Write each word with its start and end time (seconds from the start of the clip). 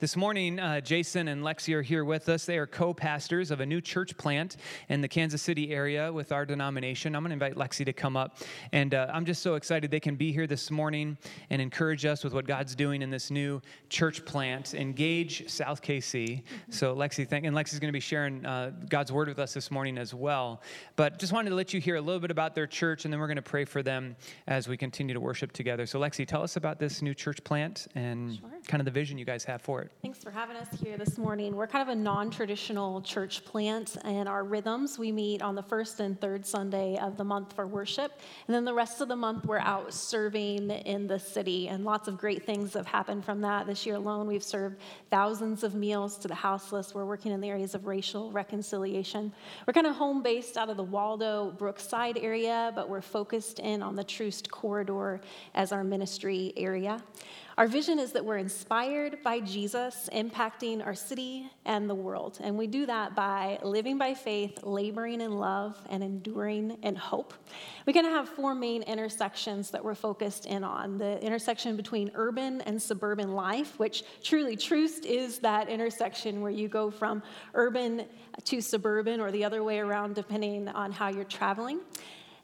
This 0.00 0.16
morning, 0.16 0.58
uh, 0.58 0.80
Jason 0.80 1.28
and 1.28 1.42
Lexi 1.42 1.74
are 1.74 1.82
here 1.82 2.06
with 2.06 2.30
us. 2.30 2.46
They 2.46 2.56
are 2.56 2.66
co 2.66 2.94
pastors 2.94 3.50
of 3.50 3.60
a 3.60 3.66
new 3.66 3.82
church 3.82 4.16
plant 4.16 4.56
in 4.88 5.02
the 5.02 5.08
Kansas 5.08 5.42
City 5.42 5.74
area 5.74 6.10
with 6.10 6.32
our 6.32 6.46
denomination. 6.46 7.14
I'm 7.14 7.22
going 7.22 7.38
to 7.38 7.44
invite 7.44 7.56
Lexi 7.56 7.84
to 7.84 7.92
come 7.92 8.16
up. 8.16 8.38
And 8.72 8.94
uh, 8.94 9.10
I'm 9.12 9.26
just 9.26 9.42
so 9.42 9.56
excited 9.56 9.90
they 9.90 10.00
can 10.00 10.16
be 10.16 10.32
here 10.32 10.46
this 10.46 10.70
morning 10.70 11.18
and 11.50 11.60
encourage 11.60 12.06
us 12.06 12.24
with 12.24 12.32
what 12.32 12.46
God's 12.46 12.74
doing 12.74 13.02
in 13.02 13.10
this 13.10 13.30
new 13.30 13.60
church 13.90 14.24
plant, 14.24 14.72
Engage 14.72 15.50
South 15.50 15.82
KC. 15.82 16.28
Mm-hmm. 16.28 16.72
So, 16.72 16.96
Lexi, 16.96 17.28
thank, 17.28 17.44
and 17.44 17.54
Lexi's 17.54 17.78
going 17.78 17.90
to 17.90 17.92
be 17.92 18.00
sharing 18.00 18.46
uh, 18.46 18.72
God's 18.88 19.12
word 19.12 19.28
with 19.28 19.38
us 19.38 19.52
this 19.52 19.70
morning 19.70 19.98
as 19.98 20.14
well. 20.14 20.62
But 20.96 21.18
just 21.18 21.34
wanted 21.34 21.50
to 21.50 21.56
let 21.56 21.74
you 21.74 21.80
hear 21.80 21.96
a 21.96 22.00
little 22.00 22.20
bit 22.20 22.30
about 22.30 22.54
their 22.54 22.66
church, 22.66 23.04
and 23.04 23.12
then 23.12 23.20
we're 23.20 23.26
going 23.26 23.36
to 23.36 23.42
pray 23.42 23.66
for 23.66 23.82
them 23.82 24.16
as 24.46 24.66
we 24.66 24.78
continue 24.78 25.12
to 25.12 25.20
worship 25.20 25.52
together. 25.52 25.84
So, 25.84 26.00
Lexi, 26.00 26.26
tell 26.26 26.42
us 26.42 26.56
about 26.56 26.78
this 26.78 27.02
new 27.02 27.12
church 27.12 27.44
plant 27.44 27.86
and 27.94 28.38
sure. 28.38 28.48
kind 28.66 28.80
of 28.80 28.86
the 28.86 28.90
vision 28.90 29.18
you 29.18 29.26
guys 29.26 29.44
have 29.44 29.60
for 29.60 29.82
it. 29.82 29.89
Thanks 30.02 30.24
for 30.24 30.30
having 30.30 30.56
us 30.56 30.68
here 30.82 30.96
this 30.96 31.18
morning. 31.18 31.54
We're 31.54 31.66
kind 31.66 31.86
of 31.86 31.94
a 31.94 32.00
non 32.00 32.30
traditional 32.30 33.02
church 33.02 33.44
plant, 33.44 33.98
and 34.02 34.30
our 34.30 34.44
rhythms 34.44 34.98
we 34.98 35.12
meet 35.12 35.42
on 35.42 35.54
the 35.54 35.62
first 35.62 36.00
and 36.00 36.18
third 36.18 36.46
Sunday 36.46 36.96
of 36.96 37.18
the 37.18 37.24
month 37.24 37.52
for 37.52 37.66
worship. 37.66 38.18
And 38.46 38.54
then 38.54 38.64
the 38.64 38.72
rest 38.72 39.02
of 39.02 39.08
the 39.08 39.16
month, 39.16 39.44
we're 39.44 39.58
out 39.58 39.92
serving 39.92 40.70
in 40.70 41.06
the 41.06 41.18
city, 41.18 41.68
and 41.68 41.84
lots 41.84 42.08
of 42.08 42.16
great 42.16 42.46
things 42.46 42.72
have 42.72 42.86
happened 42.86 43.26
from 43.26 43.42
that. 43.42 43.66
This 43.66 43.84
year 43.84 43.96
alone, 43.96 44.26
we've 44.26 44.42
served 44.42 44.80
thousands 45.10 45.64
of 45.64 45.74
meals 45.74 46.16
to 46.18 46.28
the 46.28 46.34
houseless. 46.34 46.94
We're 46.94 47.04
working 47.04 47.32
in 47.32 47.42
the 47.42 47.50
areas 47.50 47.74
of 47.74 47.86
racial 47.86 48.32
reconciliation. 48.32 49.30
We're 49.66 49.74
kind 49.74 49.86
of 49.86 49.96
home 49.96 50.22
based 50.22 50.56
out 50.56 50.70
of 50.70 50.78
the 50.78 50.82
Waldo 50.82 51.50
Brookside 51.58 52.16
area, 52.16 52.72
but 52.74 52.88
we're 52.88 53.02
focused 53.02 53.58
in 53.58 53.82
on 53.82 53.96
the 53.96 54.04
Troost 54.04 54.50
corridor 54.50 55.20
as 55.54 55.72
our 55.72 55.84
ministry 55.84 56.54
area. 56.56 57.02
Our 57.58 57.66
vision 57.66 57.98
is 57.98 58.12
that 58.12 58.24
we're 58.24 58.38
inspired 58.38 59.22
by 59.22 59.40
Jesus 59.40 59.79
impacting 60.12 60.84
our 60.84 60.94
city 60.94 61.50
and 61.64 61.88
the 61.88 61.94
world. 61.94 62.38
And 62.42 62.56
we 62.58 62.66
do 62.66 62.86
that 62.86 63.14
by 63.14 63.58
living 63.62 63.98
by 63.98 64.14
faith, 64.14 64.62
laboring 64.62 65.20
in 65.20 65.32
love, 65.32 65.76
and 65.90 66.02
enduring 66.02 66.78
in 66.82 66.96
hope. 66.96 67.34
We're 67.86 67.92
going 67.92 68.06
to 68.06 68.12
have 68.12 68.28
four 68.28 68.54
main 68.54 68.82
intersections 68.82 69.70
that 69.70 69.84
we're 69.84 69.94
focused 69.94 70.46
in 70.46 70.64
on 70.64 70.98
the 70.98 71.20
intersection 71.22 71.76
between 71.76 72.10
urban 72.14 72.60
and 72.62 72.80
suburban 72.80 73.32
life, 73.34 73.78
which 73.78 74.04
truly, 74.22 74.56
Troost 74.56 75.04
is 75.04 75.38
that 75.40 75.68
intersection 75.68 76.40
where 76.40 76.52
you 76.52 76.68
go 76.68 76.90
from 76.90 77.22
urban 77.54 78.04
to 78.44 78.60
suburban 78.60 79.20
or 79.20 79.30
the 79.30 79.44
other 79.44 79.64
way 79.64 79.78
around, 79.78 80.14
depending 80.14 80.68
on 80.68 80.92
how 80.92 81.08
you're 81.08 81.24
traveling. 81.24 81.80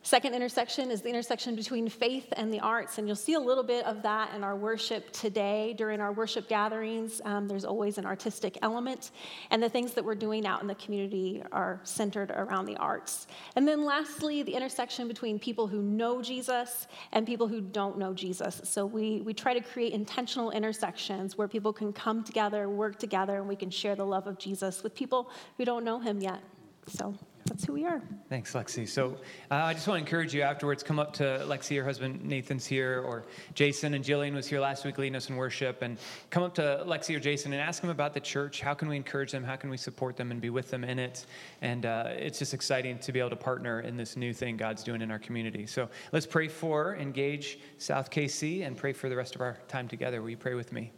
Second 0.06 0.34
intersection 0.34 0.92
is 0.92 1.02
the 1.02 1.08
intersection 1.08 1.56
between 1.56 1.88
faith 1.88 2.32
and 2.36 2.54
the 2.54 2.60
arts, 2.60 2.98
and 2.98 3.08
you'll 3.08 3.16
see 3.16 3.34
a 3.34 3.40
little 3.40 3.64
bit 3.64 3.84
of 3.86 4.02
that 4.02 4.32
in 4.36 4.44
our 4.44 4.54
worship 4.54 5.10
today. 5.10 5.74
During 5.76 6.00
our 6.00 6.12
worship 6.12 6.48
gatherings, 6.48 7.20
um, 7.24 7.48
there's 7.48 7.64
always 7.64 7.98
an 7.98 8.06
artistic 8.06 8.56
element, 8.62 9.10
and 9.50 9.60
the 9.60 9.68
things 9.68 9.94
that 9.94 10.04
we're 10.04 10.14
doing 10.14 10.46
out 10.46 10.62
in 10.62 10.68
the 10.68 10.76
community 10.76 11.42
are 11.50 11.80
centered 11.82 12.30
around 12.30 12.66
the 12.66 12.76
arts. 12.76 13.26
And 13.56 13.66
then 13.66 13.84
lastly, 13.84 14.44
the 14.44 14.54
intersection 14.54 15.08
between 15.08 15.40
people 15.40 15.66
who 15.66 15.82
know 15.82 16.22
Jesus 16.22 16.86
and 17.10 17.26
people 17.26 17.48
who 17.48 17.60
don't 17.60 17.98
know 17.98 18.14
Jesus. 18.14 18.60
So 18.62 18.86
we, 18.86 19.22
we 19.22 19.34
try 19.34 19.54
to 19.54 19.60
create 19.60 19.92
intentional 19.92 20.52
intersections 20.52 21.36
where 21.36 21.48
people 21.48 21.72
can 21.72 21.92
come 21.92 22.22
together, 22.22 22.70
work 22.70 23.00
together, 23.00 23.38
and 23.38 23.48
we 23.48 23.56
can 23.56 23.70
share 23.70 23.96
the 23.96 24.06
love 24.06 24.28
of 24.28 24.38
Jesus 24.38 24.84
with 24.84 24.94
people 24.94 25.32
who 25.56 25.64
don't 25.64 25.82
know 25.82 25.98
him 25.98 26.20
yet. 26.20 26.44
So 26.86 27.16
that's 27.46 27.64
who 27.64 27.72
we 27.72 27.84
are. 27.84 28.02
Thanks, 28.28 28.52
Lexi. 28.52 28.88
So 28.88 29.16
uh, 29.50 29.54
I 29.54 29.74
just 29.74 29.86
want 29.86 29.98
to 29.98 30.04
encourage 30.04 30.34
you 30.34 30.42
afterwards, 30.42 30.82
come 30.82 30.98
up 30.98 31.12
to 31.14 31.44
Lexi, 31.46 31.72
your 31.72 31.84
husband 31.84 32.24
Nathan's 32.24 32.66
here, 32.66 33.00
or 33.00 33.24
Jason 33.54 33.94
and 33.94 34.04
Jillian 34.04 34.34
was 34.34 34.46
here 34.46 34.60
last 34.60 34.84
week 34.84 34.98
leading 34.98 35.14
us 35.14 35.30
in 35.30 35.36
worship, 35.36 35.82
and 35.82 35.96
come 36.30 36.42
up 36.42 36.54
to 36.54 36.84
Lexi 36.86 37.16
or 37.16 37.20
Jason 37.20 37.52
and 37.52 37.62
ask 37.62 37.80
them 37.80 37.90
about 37.90 38.14
the 38.14 38.20
church. 38.20 38.60
How 38.60 38.74
can 38.74 38.88
we 38.88 38.96
encourage 38.96 39.32
them? 39.32 39.44
How 39.44 39.56
can 39.56 39.70
we 39.70 39.76
support 39.76 40.16
them 40.16 40.30
and 40.30 40.40
be 40.40 40.50
with 40.50 40.70
them 40.70 40.84
in 40.84 40.98
it? 40.98 41.26
And 41.62 41.86
uh, 41.86 42.08
it's 42.10 42.38
just 42.38 42.52
exciting 42.52 42.98
to 42.98 43.12
be 43.12 43.20
able 43.20 43.30
to 43.30 43.36
partner 43.36 43.80
in 43.80 43.96
this 43.96 44.16
new 44.16 44.32
thing 44.32 44.56
God's 44.56 44.82
doing 44.82 45.00
in 45.00 45.10
our 45.10 45.18
community. 45.18 45.66
So 45.66 45.88
let's 46.12 46.26
pray 46.26 46.48
for 46.48 46.96
Engage 46.96 47.58
South 47.78 48.10
KC 48.10 48.66
and 48.66 48.76
pray 48.76 48.92
for 48.92 49.08
the 49.08 49.16
rest 49.16 49.34
of 49.34 49.40
our 49.40 49.56
time 49.68 49.88
together. 49.88 50.20
Will 50.20 50.30
you 50.30 50.36
pray 50.36 50.54
with 50.54 50.72
me? 50.72 50.90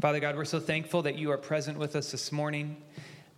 Father 0.00 0.20
God, 0.20 0.36
we're 0.36 0.44
so 0.44 0.60
thankful 0.60 1.02
that 1.02 1.16
you 1.16 1.30
are 1.30 1.38
present 1.38 1.78
with 1.78 1.96
us 1.96 2.10
this 2.10 2.32
morning 2.32 2.76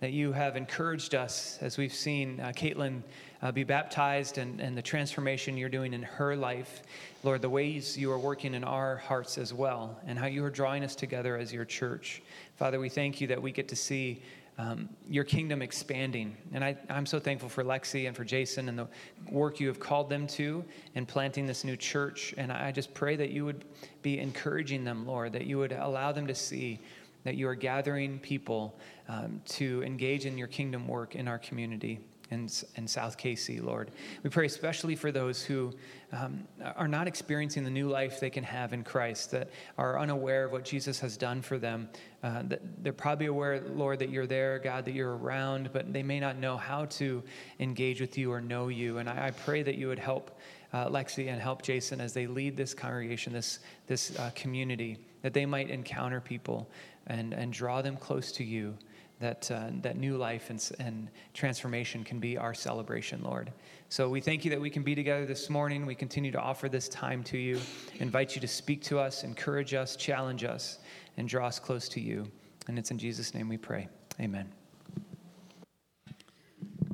that 0.01 0.13
you 0.13 0.33
have 0.33 0.57
encouraged 0.57 1.15
us 1.15 1.59
as 1.61 1.77
we've 1.77 1.93
seen 1.93 2.39
uh, 2.41 2.53
Caitlin 2.55 3.03
uh, 3.43 3.53
be 3.53 3.65
baptized 3.65 4.39
and, 4.39 4.61
and 4.61 4.77
the 4.77 4.83
transformation 4.83 5.57
you're 5.57 5.69
doing 5.69 5.93
in 5.93 6.03
her 6.03 6.37
life. 6.37 6.83
Lord, 7.25 7.43
the 7.43 7.51
ways 7.51 7.97
you 7.97 8.11
are 8.13 8.19
working 8.19 8.55
in 8.55 8.65
our 8.65 8.97
hearts 8.97 9.39
as 9.39 9.53
well, 9.53 9.99
and 10.07 10.19
how 10.19 10.27
you 10.27 10.45
are 10.45 10.51
drawing 10.51 10.85
us 10.85 10.95
together 10.95 11.37
as 11.37 11.53
your 11.53 11.65
church. 11.65 12.23
Father, 12.57 12.79
we 12.79 12.89
thank 12.89 13.21
you 13.21 13.27
that 13.29 13.41
we 13.41 13.51
get 13.51 13.69
to 13.69 13.77
see 13.77 14.23
um, 14.59 14.89
your 15.09 15.23
kingdom 15.23 15.63
expanding. 15.63 16.37
And 16.53 16.65
I, 16.65 16.77
I'm 16.91 17.07
so 17.07 17.21
thankful 17.21 17.49
for 17.49 17.63
Lexi 17.63 18.09
and 18.09 18.17
for 18.17 18.25
Jason 18.25 18.69
and 18.69 18.77
the 18.77 18.89
work 19.31 19.61
you 19.61 19.69
have 19.69 19.79
called 19.79 20.11
them 20.11 20.27
to 20.29 20.65
in 20.97 21.07
planting 21.07 21.47
this 21.47 21.63
new 21.63 21.77
church. 21.77 22.35
And 22.37 22.51
I 22.51 22.73
just 22.73 22.93
pray 22.93 23.15
that 23.17 23.31
you 23.31 23.45
would 23.45 23.65
be 24.03 24.19
encouraging 24.19 24.83
them, 24.85 25.07
Lord, 25.07 25.33
that 25.35 25.47
you 25.47 25.59
would 25.59 25.73
allow 25.73 26.11
them 26.11 26.27
to 26.27 26.35
see 26.35 26.81
that 27.25 27.37
you 27.37 27.49
are 27.49 27.55
gathering 27.55 28.19
people 28.19 28.79
um, 29.09 29.41
to 29.47 29.83
engage 29.85 30.27
in 30.27 30.39
your 30.39 30.49
kingdom 30.49 30.87
work 30.87 31.15
in 31.15 31.29
our 31.29 31.39
community 31.39 32.01
in, 32.31 32.49
in 32.77 32.87
South 32.87 33.17
KC, 33.17 33.63
Lord. 33.63 33.91
We 34.23 34.31
pray 34.31 34.47
especially 34.47 34.97
for 34.97 35.11
those 35.11 35.43
who 35.43 35.73
um, 36.13 36.47
are 36.77 36.89
not 36.89 37.09
experiencing 37.09 37.65
the 37.65 37.71
new 37.71 37.89
life 37.89 38.21
they 38.21 38.31
can 38.31 38.45
have 38.45 38.73
in 38.73 38.85
Christ, 38.85 39.31
that 39.31 39.51
are 39.79 39.99
unaware 39.99 40.45
of 40.45 40.53
what 40.53 40.65
Jesus 40.65 41.01
has 41.01 41.17
done 41.17 41.41
for 41.41 41.59
them. 41.59 41.89
Uh, 42.23 42.43
that 42.45 42.61
they're 42.83 42.93
probably 42.93 43.27
aware, 43.27 43.61
Lord, 43.61 44.01
that 44.01 44.11
you're 44.11 44.27
there, 44.27 44.59
God, 44.59 44.85
that 44.85 44.93
you're 44.93 45.17
around, 45.17 45.71
but 45.73 45.93
they 45.93 46.03
may 46.03 46.21
not 46.21 46.37
know 46.37 46.57
how 46.57 46.87
to 46.87 47.23
engage 47.61 48.01
with 48.01 48.19
you 48.19 48.33
or 48.33 48.41
know 48.41 48.69
you. 48.69 48.99
And 48.99 49.09
I, 49.09 49.29
I 49.29 49.31
pray 49.31 49.63
that 49.63 49.77
you 49.77 49.89
would 49.89 49.99
help 49.99 50.39
uh, 50.73 50.89
Lexi 50.89 51.29
and 51.29 51.41
help 51.41 51.63
Jason 51.63 52.01
as 52.01 52.13
they 52.13 52.27
lead 52.27 52.57
this 52.57 52.75
congregation, 52.75 53.33
this, 53.33 53.61
this 53.87 54.19
uh, 54.19 54.31
community, 54.35 54.99
that 55.23 55.33
they 55.33 55.47
might 55.47 55.71
encounter 55.71 56.21
people 56.21 56.69
and, 57.09 57.33
and 57.33 57.53
draw 57.53 57.83
them 57.83 57.97
close 57.97 58.31
to 58.33 58.45
you 58.45 58.77
that, 59.21 59.51
uh, 59.51 59.71
that 59.83 59.97
new 59.97 60.17
life 60.17 60.51
and, 60.51 60.71
and 60.79 61.09
transformation 61.35 62.05
can 62.05 62.21
be 62.21 62.39
our 62.39 62.55
celebration, 62.55 63.23
Lord. 63.23 63.53
So 63.89 64.09
we 64.09 64.21
thank 64.21 64.45
you 64.45 64.51
that 64.51 64.61
we 64.61 64.71
can 64.71 64.83
be 64.83 64.95
together 64.95 65.27
this 65.27 65.51
morning. 65.51 65.87
We 65.87 65.95
continue 65.95 66.31
to 66.33 66.41
offer 66.41 66.69
this 66.69 66.89
time 66.89 67.25
to 67.25 67.39
you, 67.39 67.59
invite 67.99 68.35
you 68.35 68.41
to 68.41 68.49
speak 68.49 68.83
to 68.85 68.99
us, 68.99 69.25
encourage 69.25 69.75
us, 69.75 69.97
challenge 69.97 70.45
us, 70.45 70.79
and 71.17 71.29
draw 71.29 71.47
us 71.47 71.59
close 71.59 71.89
to 71.91 72.01
you. 72.01 72.31
And 72.69 72.79
it's 72.79 72.91
in 72.91 72.99
Jesus' 72.99 73.35
name 73.35 73.49
we 73.49 73.57
pray. 73.57 73.89
Amen. 74.21 74.49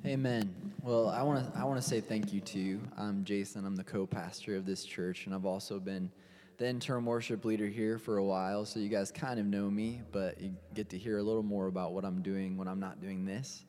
Amen. 0.07 0.55
Well, 0.83 1.09
I 1.09 1.23
want 1.23 1.53
to 1.53 1.59
I 1.59 1.65
want 1.65 1.81
to 1.81 1.87
say 1.87 2.01
thank 2.01 2.33
you 2.33 2.41
to 2.43 2.59
you. 2.59 2.79
I'm 2.99 3.25
Jason. 3.25 3.65
I'm 3.65 3.75
the 3.75 3.85
co-pastor 3.85 4.55
of 4.55 4.67
this 4.67 4.85
church, 4.85 5.25
and 5.25 5.35
I've 5.35 5.47
also 5.47 5.81
been 5.81 6.11
the 6.57 6.69
interim 6.69 7.05
worship 7.05 7.45
leader 7.45 7.67
here 7.67 7.99
for 7.99 8.19
a 8.19 8.25
while, 8.25 8.65
so 8.65 8.79
you 8.79 8.89
guys 8.89 9.11
kind 9.11 9.41
of 9.41 9.47
know 9.47 9.69
me, 9.69 10.03
but 10.13 10.41
you 10.41 10.55
get 10.73 10.89
to 10.91 10.99
hear 10.99 11.19
a 11.19 11.23
little 11.23 11.43
more 11.43 11.67
about 11.67 11.93
what 11.93 12.05
I'm 12.05 12.23
doing 12.23 12.57
when 12.57 12.69
I'm 12.69 12.79
not 12.79 13.01
doing 13.01 13.25
this. 13.25 13.65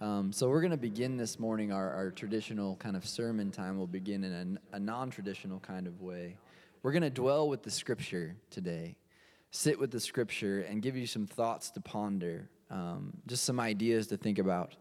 Um, 0.00 0.32
so 0.32 0.48
we're 0.48 0.60
going 0.60 0.72
to 0.72 0.76
begin 0.76 1.16
this 1.16 1.38
morning 1.38 1.70
our, 1.70 1.90
our 1.92 2.10
traditional 2.10 2.76
kind 2.76 2.96
of 2.96 3.06
sermon 3.06 3.52
time. 3.52 3.78
We'll 3.78 3.86
begin 3.86 4.24
in 4.24 4.58
a, 4.72 4.76
a 4.76 4.80
non 4.80 5.10
traditional 5.10 5.60
kind 5.60 5.86
of 5.86 6.00
way. 6.00 6.36
We're 6.82 6.90
going 6.90 7.02
to 7.02 7.10
dwell 7.10 7.48
with 7.48 7.62
the 7.62 7.70
scripture 7.70 8.34
today, 8.50 8.96
sit 9.52 9.78
with 9.78 9.92
the 9.92 10.00
scripture, 10.00 10.62
and 10.62 10.82
give 10.82 10.96
you 10.96 11.06
some 11.06 11.26
thoughts 11.26 11.70
to 11.70 11.80
ponder, 11.80 12.50
um, 12.68 13.12
just 13.26 13.44
some 13.44 13.60
ideas 13.60 14.08
to 14.08 14.16
think 14.16 14.40
about 14.40 14.74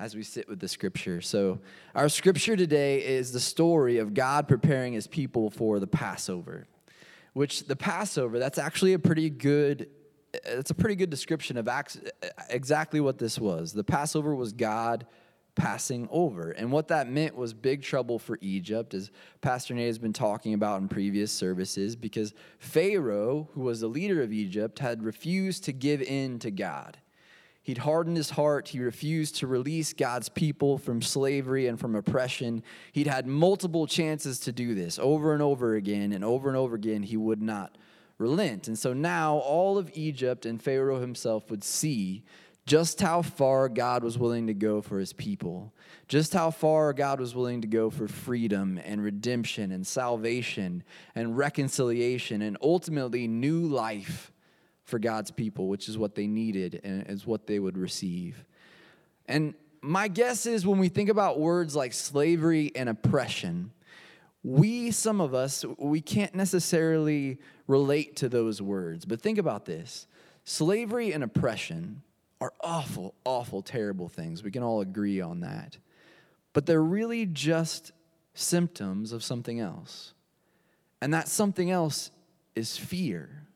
as 0.00 0.16
we 0.16 0.24
sit 0.24 0.48
with 0.48 0.58
the 0.58 0.68
scripture. 0.68 1.20
So, 1.20 1.60
our 1.94 2.08
scripture 2.08 2.56
today 2.56 3.04
is 3.04 3.30
the 3.30 3.40
story 3.40 3.98
of 3.98 4.14
God 4.14 4.48
preparing 4.48 4.94
his 4.94 5.06
people 5.06 5.48
for 5.48 5.78
the 5.78 5.86
Passover 5.86 6.66
which 7.32 7.66
the 7.66 7.76
Passover, 7.76 8.38
that's 8.38 8.58
actually 8.58 8.92
a 8.92 8.98
pretty 8.98 9.30
good 9.30 9.88
it's 10.44 10.70
a 10.70 10.74
pretty 10.74 10.94
good 10.94 11.10
description 11.10 11.56
of 11.56 11.68
exactly 12.50 13.00
what 13.00 13.18
this 13.18 13.38
was. 13.38 13.72
The 13.72 13.82
Passover 13.82 14.34
was 14.34 14.52
God 14.52 15.06
passing 15.54 16.08
over. 16.10 16.52
And 16.52 16.70
what 16.70 16.88
that 16.88 17.10
meant 17.10 17.34
was 17.34 17.52
big 17.52 17.82
trouble 17.82 18.18
for 18.18 18.38
Egypt, 18.40 18.94
as 18.94 19.10
Pastor 19.40 19.74
Nate 19.74 19.86
has 19.86 19.98
been 19.98 20.12
talking 20.12 20.54
about 20.54 20.80
in 20.80 20.88
previous 20.88 21.32
services, 21.32 21.96
because 21.96 22.32
Pharaoh, 22.58 23.48
who 23.54 23.62
was 23.62 23.80
the 23.80 23.88
leader 23.88 24.22
of 24.22 24.32
Egypt, 24.32 24.78
had 24.78 25.02
refused 25.02 25.64
to 25.64 25.72
give 25.72 26.00
in 26.00 26.38
to 26.40 26.50
God. 26.50 26.98
He'd 27.68 27.76
hardened 27.76 28.16
his 28.16 28.30
heart. 28.30 28.68
He 28.68 28.80
refused 28.80 29.36
to 29.36 29.46
release 29.46 29.92
God's 29.92 30.30
people 30.30 30.78
from 30.78 31.02
slavery 31.02 31.66
and 31.66 31.78
from 31.78 31.94
oppression. 31.94 32.62
He'd 32.92 33.06
had 33.06 33.26
multiple 33.26 33.86
chances 33.86 34.40
to 34.40 34.52
do 34.52 34.74
this 34.74 34.98
over 34.98 35.34
and 35.34 35.42
over 35.42 35.74
again, 35.74 36.14
and 36.14 36.24
over 36.24 36.48
and 36.48 36.56
over 36.56 36.76
again, 36.76 37.02
he 37.02 37.18
would 37.18 37.42
not 37.42 37.76
relent. 38.16 38.68
And 38.68 38.78
so 38.78 38.94
now 38.94 39.36
all 39.36 39.76
of 39.76 39.90
Egypt 39.92 40.46
and 40.46 40.62
Pharaoh 40.62 40.98
himself 40.98 41.50
would 41.50 41.62
see 41.62 42.24
just 42.64 43.02
how 43.02 43.20
far 43.20 43.68
God 43.68 44.02
was 44.02 44.16
willing 44.16 44.46
to 44.46 44.54
go 44.54 44.80
for 44.80 44.98
his 44.98 45.12
people, 45.12 45.74
just 46.08 46.32
how 46.32 46.50
far 46.50 46.94
God 46.94 47.20
was 47.20 47.34
willing 47.34 47.60
to 47.60 47.68
go 47.68 47.90
for 47.90 48.08
freedom 48.08 48.80
and 48.82 49.04
redemption 49.04 49.72
and 49.72 49.86
salvation 49.86 50.82
and 51.14 51.36
reconciliation 51.36 52.40
and 52.40 52.56
ultimately 52.62 53.28
new 53.28 53.60
life 53.60 54.32
for 54.88 54.98
God's 54.98 55.30
people, 55.30 55.68
which 55.68 55.86
is 55.86 55.98
what 55.98 56.14
they 56.14 56.26
needed 56.26 56.80
and 56.82 57.06
is 57.10 57.26
what 57.26 57.46
they 57.46 57.58
would 57.58 57.76
receive. 57.76 58.42
And 59.26 59.52
my 59.82 60.08
guess 60.08 60.46
is 60.46 60.66
when 60.66 60.78
we 60.78 60.88
think 60.88 61.10
about 61.10 61.38
words 61.38 61.76
like 61.76 61.92
slavery 61.92 62.72
and 62.74 62.88
oppression, 62.88 63.70
we, 64.42 64.90
some 64.90 65.20
of 65.20 65.34
us, 65.34 65.62
we 65.76 66.00
can't 66.00 66.34
necessarily 66.34 67.38
relate 67.66 68.16
to 68.16 68.30
those 68.30 68.62
words. 68.62 69.04
But 69.04 69.20
think 69.20 69.36
about 69.36 69.66
this 69.66 70.06
slavery 70.44 71.12
and 71.12 71.22
oppression 71.22 72.00
are 72.40 72.54
awful, 72.62 73.14
awful, 73.26 73.60
terrible 73.60 74.08
things. 74.08 74.42
We 74.42 74.50
can 74.50 74.62
all 74.62 74.80
agree 74.80 75.20
on 75.20 75.40
that. 75.40 75.76
But 76.54 76.64
they're 76.64 76.82
really 76.82 77.26
just 77.26 77.92
symptoms 78.32 79.12
of 79.12 79.22
something 79.22 79.60
else. 79.60 80.14
And 81.02 81.12
that 81.12 81.28
something 81.28 81.70
else 81.70 82.10
is 82.54 82.78
fear. 82.78 83.47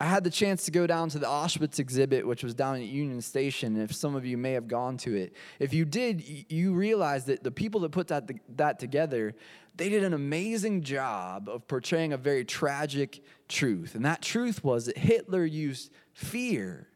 I 0.00 0.06
had 0.06 0.24
the 0.24 0.30
chance 0.30 0.64
to 0.64 0.72
go 0.72 0.86
down 0.86 1.08
to 1.10 1.18
the 1.18 1.26
Auschwitz 1.26 1.78
exhibit, 1.78 2.26
which 2.26 2.42
was 2.42 2.54
down 2.54 2.76
at 2.76 2.82
Union 2.82 3.20
Station. 3.22 3.80
If 3.80 3.94
some 3.94 4.16
of 4.16 4.26
you 4.26 4.36
may 4.36 4.52
have 4.52 4.66
gone 4.66 4.96
to 4.98 5.14
it, 5.14 5.34
if 5.60 5.72
you 5.72 5.84
did, 5.84 6.22
you 6.50 6.74
realize 6.74 7.26
that 7.26 7.44
the 7.44 7.52
people 7.52 7.80
that 7.82 7.92
put 7.92 8.08
that, 8.08 8.28
that 8.56 8.80
together, 8.80 9.34
they 9.76 9.88
did 9.88 10.02
an 10.02 10.12
amazing 10.12 10.82
job 10.82 11.48
of 11.48 11.68
portraying 11.68 12.12
a 12.12 12.16
very 12.16 12.44
tragic 12.44 13.22
truth. 13.48 13.94
And 13.94 14.04
that 14.04 14.20
truth 14.20 14.64
was 14.64 14.86
that 14.86 14.98
Hitler 14.98 15.44
used 15.44 15.92
fear 16.12 16.88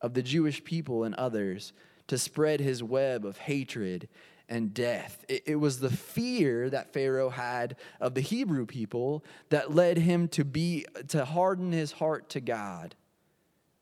of 0.00 0.14
the 0.14 0.22
Jewish 0.22 0.64
people 0.64 1.04
and 1.04 1.14
others 1.14 1.72
to 2.08 2.18
spread 2.18 2.58
his 2.58 2.82
web 2.82 3.24
of 3.24 3.38
hatred 3.38 4.08
and 4.50 4.74
death. 4.74 5.24
It, 5.28 5.44
it, 5.46 5.56
was 5.56 5.78
the 5.78 5.90
fear 5.90 6.68
that 6.68 6.92
Pharaoh 6.92 7.30
had 7.30 7.76
of 8.00 8.14
the 8.14 8.20
Hebrew 8.20 8.66
people 8.66 9.24
that 9.48 9.72
led 9.72 9.96
him 9.96 10.28
to 10.28 10.44
be 10.44 10.84
to 11.08 11.24
harden 11.24 11.70
his 11.70 11.92
heart 11.92 12.28
to 12.30 12.40
God. 12.40 12.96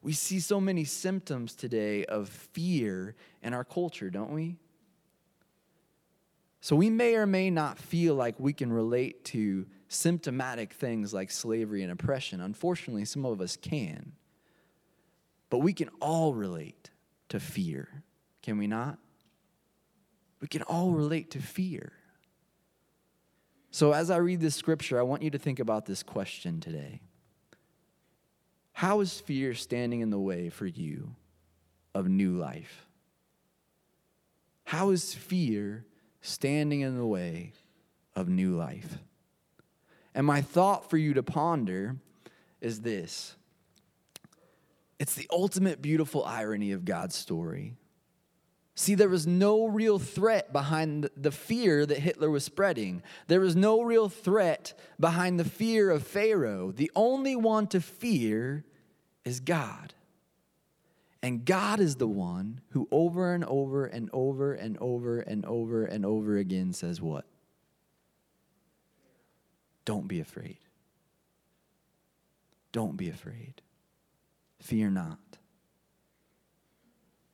We 0.03 0.13
see 0.13 0.39
so 0.39 0.61
many 0.61 0.85
symptoms 0.85 1.55
today 1.55 2.05
of 2.05 2.29
fear 2.29 3.17
in 3.43 3.55
our 3.55 3.65
culture, 3.65 4.11
don't 4.11 4.33
we? 4.33 4.57
So 6.61 6.77
we 6.77 6.91
may 6.91 7.15
or 7.17 7.27
may 7.27 7.51
not 7.51 7.79
feel 7.79 8.15
like 8.15 8.39
we 8.39 8.53
can 8.53 8.73
relate 8.73 9.25
to 9.27 9.67
symptomatic 9.89 10.73
things 10.75 11.15
like 11.15 11.31
slavery 11.31 11.83
and 11.83 11.91
oppression. 11.91 12.41
Unfortunately, 12.41 13.07
some 13.07 13.25
of 13.25 13.41
us 13.41 13.57
can. 13.57 14.13
But 15.51 15.59
we 15.59 15.73
can 15.73 15.89
all 16.01 16.35
relate 16.35 16.91
to 17.31 17.41
fear, 17.41 18.03
can 18.43 18.59
we 18.59 18.67
not? 18.67 18.99
We 20.41 20.49
can 20.49 20.63
all 20.63 20.91
relate 20.91 21.31
to 21.33 21.41
fear. 21.41 21.93
So, 23.71 23.93
as 23.93 24.11
I 24.11 24.17
read 24.17 24.41
this 24.41 24.55
scripture, 24.55 24.99
I 24.99 25.03
want 25.03 25.23
you 25.23 25.31
to 25.31 25.39
think 25.39 25.61
about 25.61 25.87
this 25.87 26.03
question 26.03 26.61
today 26.61 27.01
How 28.73 29.01
is 29.01 29.21
fear 29.21 29.55
standing 29.55 30.01
in 30.01 30.11
the 30.11 30.19
way 30.19 30.49
for 30.49 30.67
you 30.67 31.15
of 31.95 32.09
new 32.09 32.37
life? 32.37 32.87
How 34.65 34.91
is 34.91 35.15
fear 35.15 35.87
standing 36.21 36.81
in 36.81 36.97
the 36.97 37.07
way 37.07 37.53
of 38.15 38.29
new 38.29 38.55
life? 38.55 38.99
And 40.15 40.27
my 40.27 40.43
thought 40.43 40.91
for 40.91 40.97
you 40.97 41.15
to 41.15 41.23
ponder 41.23 41.97
is 42.61 42.81
this 42.81 43.37
it's 44.99 45.15
the 45.15 45.29
ultimate 45.31 45.81
beautiful 45.81 46.25
irony 46.25 46.73
of 46.73 46.85
God's 46.85 47.15
story. 47.15 47.75
See, 48.79 48.95
there 48.95 49.09
was 49.09 49.27
no 49.27 49.67
real 49.67 49.99
threat 49.99 50.53
behind 50.53 51.11
the 51.17 51.33
fear 51.33 51.85
that 51.85 51.99
Hitler 51.99 52.31
was 52.31 52.45
spreading. 52.45 53.03
There 53.27 53.41
was 53.41 53.57
no 53.57 53.83
real 53.83 54.09
threat 54.09 54.79
behind 55.01 55.41
the 55.41 55.45
fear 55.45 55.91
of 55.91 56.07
Pharaoh. 56.07 56.71
The 56.71 56.89
only 56.95 57.35
one 57.35 57.67
to 57.69 57.81
fear 57.81 58.65
is 59.25 59.41
God. 59.41 59.95
And 61.25 61.45
God 61.45 61.81
is 61.81 61.97
the 61.97 62.07
one 62.07 62.61
who 62.69 62.87
over 62.93 63.35
and 63.35 63.45
over 63.47 63.85
and 63.85 64.11
over 64.13 64.53
and 64.53 64.79
over 64.79 65.19
and 65.19 65.45
over 65.45 65.85
and 65.85 66.07
over 66.07 66.37
again 66.37 66.73
says, 66.73 67.01
What? 67.03 67.25
Don't 69.85 70.07
be 70.07 70.21
afraid. 70.21 70.59
Don't 72.71 72.97
be 72.97 73.09
afraid. 73.09 73.61
Fear 74.61 74.91
not. 74.91 75.19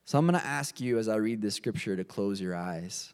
So 0.05 0.19
I'm 0.19 0.27
going 0.27 0.39
to 0.39 0.45
ask 0.45 0.79
you 0.79 0.99
as 0.99 1.09
I 1.09 1.15
read 1.15 1.41
this 1.41 1.55
scripture 1.55 1.95
to 1.95 2.03
close 2.03 2.39
your 2.39 2.55
eyes. 2.55 3.11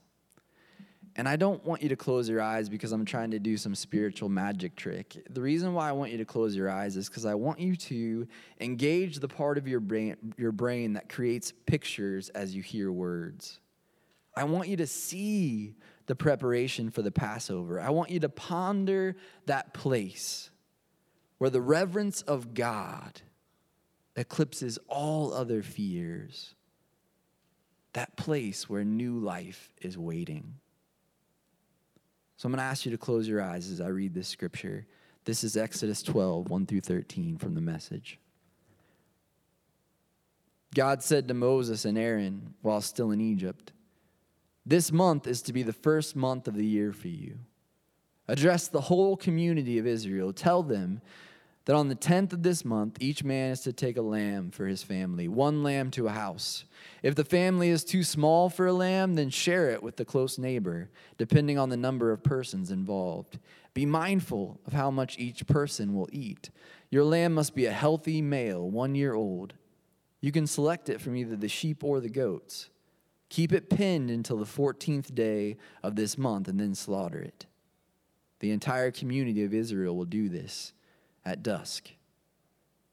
And 1.16 1.28
I 1.28 1.38
don't 1.38 1.64
want 1.66 1.82
you 1.82 1.90
to 1.90 1.96
close 1.96 2.28
your 2.28 2.42
eyes 2.42 2.68
because 2.68 2.92
I'm 2.92 3.06
trying 3.06 3.32
to 3.32 3.40
do 3.40 3.56
some 3.56 3.76
spiritual 3.76 4.28
magic 4.28 4.76
trick. 4.76 5.26
The 5.30 5.42
reason 5.42 5.74
why 5.74 5.88
I 5.88 5.94
want 5.94 6.12
you 6.12 6.18
to 6.18 6.26
close 6.26 6.54
your 6.54 6.70
eyes 6.70 6.98
is 6.98 7.08
because 7.08 7.26
I 7.26 7.34
want 7.36 7.60
you 7.60 7.78
to 7.78 8.28
engage 8.60 9.20
the 9.20 9.28
part 9.30 9.58
of 9.58 9.70
your 9.70 9.80
brain, 9.80 10.34
your 10.38 10.52
brain 10.52 10.94
that 10.94 11.08
creates 11.08 11.54
pictures 11.66 12.30
as 12.30 12.54
you 12.54 12.62
hear 12.62 12.92
words. 12.92 13.60
I 14.36 14.44
want 14.46 14.68
you 14.68 14.78
to 14.78 14.88
see 14.88 15.76
the 16.08 16.16
preparation 16.16 16.92
for 16.92 17.02
the 17.02 17.12
Passover. 17.12 17.80
I 17.80 17.90
want 17.90 18.10
you 18.10 18.20
to 18.22 18.30
ponder 18.30 19.16
that 19.46 19.74
place 19.74 20.50
where 21.38 21.50
the 21.50 21.62
reverence 21.62 22.22
of 22.22 22.54
God 22.54 23.22
eclipses 24.16 24.78
all 24.90 25.34
other 25.34 25.64
fears 25.64 26.56
that 27.94 28.16
place 28.16 28.70
where 28.70 28.84
new 28.84 29.18
life 29.18 29.72
is 29.82 29.98
waiting. 29.98 30.56
So 32.38 32.48
I'm 32.48 32.54
going 32.54 32.60
to 32.60 32.64
ask 32.64 32.86
you 32.86 32.92
to 32.92 32.98
close 32.98 33.28
your 33.28 33.42
eyes 33.42 33.70
as 33.70 33.82
I 33.82 33.88
read 33.88 34.14
this 34.14 34.28
scripture. 34.28 34.88
This 35.26 35.44
is 35.44 35.56
Exodus 35.56 36.02
12, 36.02 36.50
1 36.50 36.66
through 36.66 36.82
13 36.82 37.38
from 37.38 37.54
the 37.54 37.62
message. 37.62 38.20
God 40.74 41.04
said 41.04 41.28
to 41.28 41.34
Moses 41.34 41.86
and 41.86 41.98
Aaron 41.98 42.54
while 42.62 42.82
still 42.82 43.12
in 43.12 43.22
Egypt, 43.22 43.74
This 44.66 44.92
month 44.92 45.28
is 45.28 45.42
to 45.44 45.54
be 45.54 45.64
the 45.64 45.74
first 45.74 46.16
month 46.16 46.48
of 46.48 46.56
the 46.56 46.66
year 46.66 46.94
for 46.94 47.10
you. 47.10 47.40
Address 48.28 48.70
the 48.70 48.82
whole 48.82 49.18
community 49.18 49.78
of 49.78 49.86
Israel. 49.86 50.32
Tell 50.32 50.64
them 50.64 51.02
that 51.66 51.76
on 51.76 51.90
the 51.90 51.96
10th 51.96 52.34
of 52.34 52.44
this 52.44 52.66
month, 52.66 52.98
each 53.00 53.24
man 53.24 53.52
is 53.52 53.62
to 53.62 53.74
take 53.74 53.98
a 53.98 54.02
lamb 54.02 54.50
for 54.50 54.66
his 54.66 54.82
family, 54.82 55.28
one 55.28 55.62
lamb 55.62 55.92
to 55.92 56.08
a 56.08 56.12
house. 56.12 56.66
If 57.04 57.14
the 57.14 57.24
family 57.24 57.70
is 57.70 57.84
too 57.84 58.04
small 58.04 58.50
for 58.50 58.66
a 58.66 58.74
lamb, 58.74 59.14
then 59.14 59.30
share 59.30 59.70
it 59.70 59.84
with 59.84 59.98
the 59.98 60.06
close 60.06 60.40
neighbor, 60.40 60.90
depending 61.18 61.60
on 61.60 61.70
the 61.70 61.78
number 61.78 62.12
of 62.12 62.24
persons 62.24 62.72
involved. 62.72 63.38
Be 63.74 63.86
mindful 63.86 64.60
of 64.66 64.74
how 64.74 64.90
much 64.90 65.20
each 65.20 65.46
person 65.46 65.94
will 65.94 66.10
eat. 66.12 66.50
Your 66.90 67.04
lamb 67.04 67.34
must 67.34 67.56
be 67.56 67.68
a 67.68 67.72
healthy 67.72 68.22
male, 68.22 68.70
one 68.70 68.96
year 68.96 69.14
old. 69.14 69.54
You 70.20 70.32
can 70.32 70.48
select 70.48 70.90
it 70.90 71.00
from 71.00 71.16
either 71.16 71.36
the 71.36 71.48
sheep 71.48 71.84
or 71.84 72.00
the 72.00 72.10
goats. 72.10 72.70
Keep 73.30 73.54
it 73.54 73.70
pinned 73.70 74.12
until 74.12 74.38
the 74.38 74.46
14th 74.46 75.16
day 75.16 75.58
of 75.84 75.96
this 75.96 76.18
month 76.18 76.48
and 76.48 76.60
then 76.60 76.76
slaughter 76.76 77.20
it. 77.20 77.46
The 78.40 78.52
entire 78.52 78.92
community 78.92 79.44
of 79.44 79.54
Israel 79.54 79.96
will 79.96 80.06
do 80.06 80.28
this 80.28 80.74
at 81.26 81.44
dusk. 81.44 81.92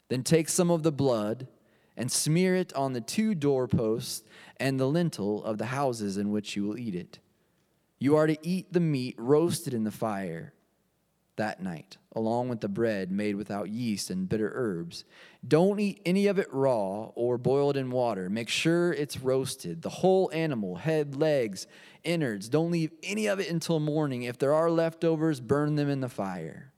Then 0.09 0.23
take 0.23 0.49
some 0.49 0.71
of 0.71 0.83
the 0.83 0.93
blood 0.93 1.49
and 1.97 2.11
smear 2.11 2.55
it 2.55 2.73
on 2.75 2.93
the 2.93 3.01
two 3.01 3.35
doorposts 3.35 4.23
and 4.59 4.79
the 4.79 4.87
lintel 4.87 5.45
of 5.45 5.59
the 5.59 5.67
houses 5.67 6.17
in 6.17 6.31
which 6.31 6.57
you 6.57 6.65
will 6.65 6.79
eat 6.79 6.95
it. 6.95 7.19
You 7.99 8.17
are 8.17 8.27
to 8.27 8.39
eat 8.47 8.73
the 8.73 8.81
meat 8.81 9.17
roasted 9.19 9.75
in 9.75 9.85
the 9.85 9.91
fire 9.91 10.53
that 11.39 11.63
night, 11.63 11.97
along 12.15 12.49
with 12.49 12.61
the 12.61 12.69
bread 12.69 13.11
made 13.11 13.35
without 13.35 13.71
yeast 13.71 14.11
and 14.11 14.29
bitter 14.29 14.53
herbs. 14.55 15.05
Don't 15.47 15.81
eat 15.81 16.01
any 16.05 16.27
of 16.27 16.39
it 16.39 16.53
raw 16.53 17.11
or 17.15 17.39
boiled 17.39 17.77
in 17.77 17.91
water. 17.91 18.29
Make 18.29 18.49
sure 18.49 18.93
it's 18.93 19.19
roasted, 19.19 19.83
the 19.83 19.89
whole 19.89 20.31
animal, 20.33 20.77
head, 20.77 21.17
legs, 21.17 21.67
innards. 22.05 22.49
Don't 22.49 22.71
leave 22.71 22.93
any 23.03 23.27
of 23.27 23.41
it 23.41 23.51
until 23.51 23.81
morning. 23.81 24.25
If 24.25 24.39
there 24.39 24.53
are 24.53 24.71
leftovers, 24.71 25.41
burn 25.41 25.77
them 25.77 25.89
in 25.89 26.01
the 26.01 26.09
fire. 26.09 26.73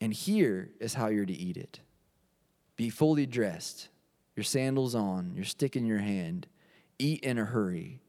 And 0.00 0.12
here 0.12 0.70
is 0.80 0.94
how 0.94 1.08
you're 1.08 1.26
to 1.26 1.32
eat 1.32 1.56
it 1.56 1.80
be 2.76 2.90
fully 2.90 3.26
dressed, 3.26 3.88
your 4.34 4.44
sandals 4.44 4.94
on, 4.94 5.32
your 5.34 5.44
stick 5.44 5.76
in 5.76 5.86
your 5.86 5.98
hand. 5.98 6.46
Eat 6.98 7.22
in 7.24 7.38
a 7.38 7.44
hurry. 7.44 8.00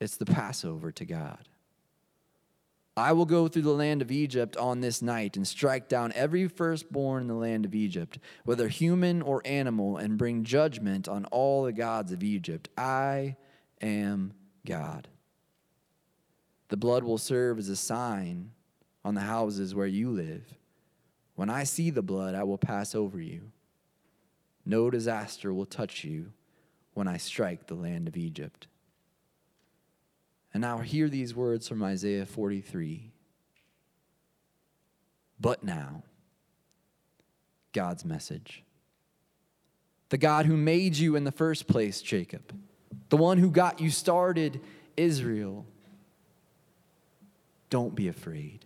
It's 0.00 0.16
the 0.16 0.26
Passover 0.26 0.90
to 0.92 1.04
God. 1.04 1.48
I 2.96 3.12
will 3.12 3.24
go 3.24 3.48
through 3.48 3.62
the 3.62 3.72
land 3.72 4.02
of 4.02 4.10
Egypt 4.10 4.56
on 4.56 4.80
this 4.80 5.00
night 5.00 5.36
and 5.36 5.48
strike 5.48 5.88
down 5.88 6.12
every 6.14 6.46
firstborn 6.46 7.22
in 7.22 7.28
the 7.28 7.34
land 7.34 7.64
of 7.64 7.74
Egypt, 7.74 8.18
whether 8.44 8.68
human 8.68 9.22
or 9.22 9.40
animal, 9.46 9.96
and 9.96 10.18
bring 10.18 10.44
judgment 10.44 11.08
on 11.08 11.24
all 11.26 11.62
the 11.62 11.72
gods 11.72 12.12
of 12.12 12.22
Egypt. 12.22 12.68
I 12.76 13.36
am 13.80 14.34
God. 14.66 15.08
The 16.68 16.76
blood 16.76 17.02
will 17.02 17.18
serve 17.18 17.58
as 17.58 17.68
a 17.68 17.76
sign 17.76 18.50
on 19.04 19.14
the 19.14 19.22
houses 19.22 19.74
where 19.74 19.86
you 19.86 20.10
live. 20.10 20.54
When 21.42 21.50
I 21.50 21.64
see 21.64 21.90
the 21.90 22.02
blood, 22.02 22.36
I 22.36 22.44
will 22.44 22.56
pass 22.56 22.94
over 22.94 23.20
you. 23.20 23.50
No 24.64 24.90
disaster 24.90 25.52
will 25.52 25.66
touch 25.66 26.04
you 26.04 26.26
when 26.94 27.08
I 27.08 27.16
strike 27.16 27.66
the 27.66 27.74
land 27.74 28.06
of 28.06 28.16
Egypt. 28.16 28.68
And 30.54 30.60
now 30.60 30.78
hear 30.78 31.08
these 31.08 31.34
words 31.34 31.66
from 31.66 31.82
Isaiah 31.82 32.26
43. 32.26 33.10
But 35.40 35.64
now, 35.64 36.04
God's 37.72 38.04
message. 38.04 38.62
the 40.10 40.18
God 40.18 40.46
who 40.46 40.56
made 40.56 40.96
you 40.96 41.16
in 41.16 41.24
the 41.24 41.32
first 41.32 41.66
place, 41.66 42.02
Jacob, 42.02 42.54
the 43.08 43.16
one 43.16 43.38
who 43.38 43.50
got 43.50 43.80
you 43.80 43.90
started, 43.90 44.60
Israel. 44.96 45.66
Don't 47.68 47.96
be 47.96 48.06
afraid. 48.06 48.64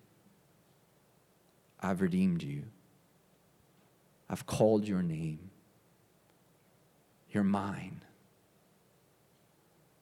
I've 1.81 2.01
redeemed 2.01 2.43
you. 2.43 2.65
I've 4.29 4.47
called 4.47 4.87
your 4.87 5.03
name. 5.03 5.51
You're 7.31 7.45
mine. 7.45 8.03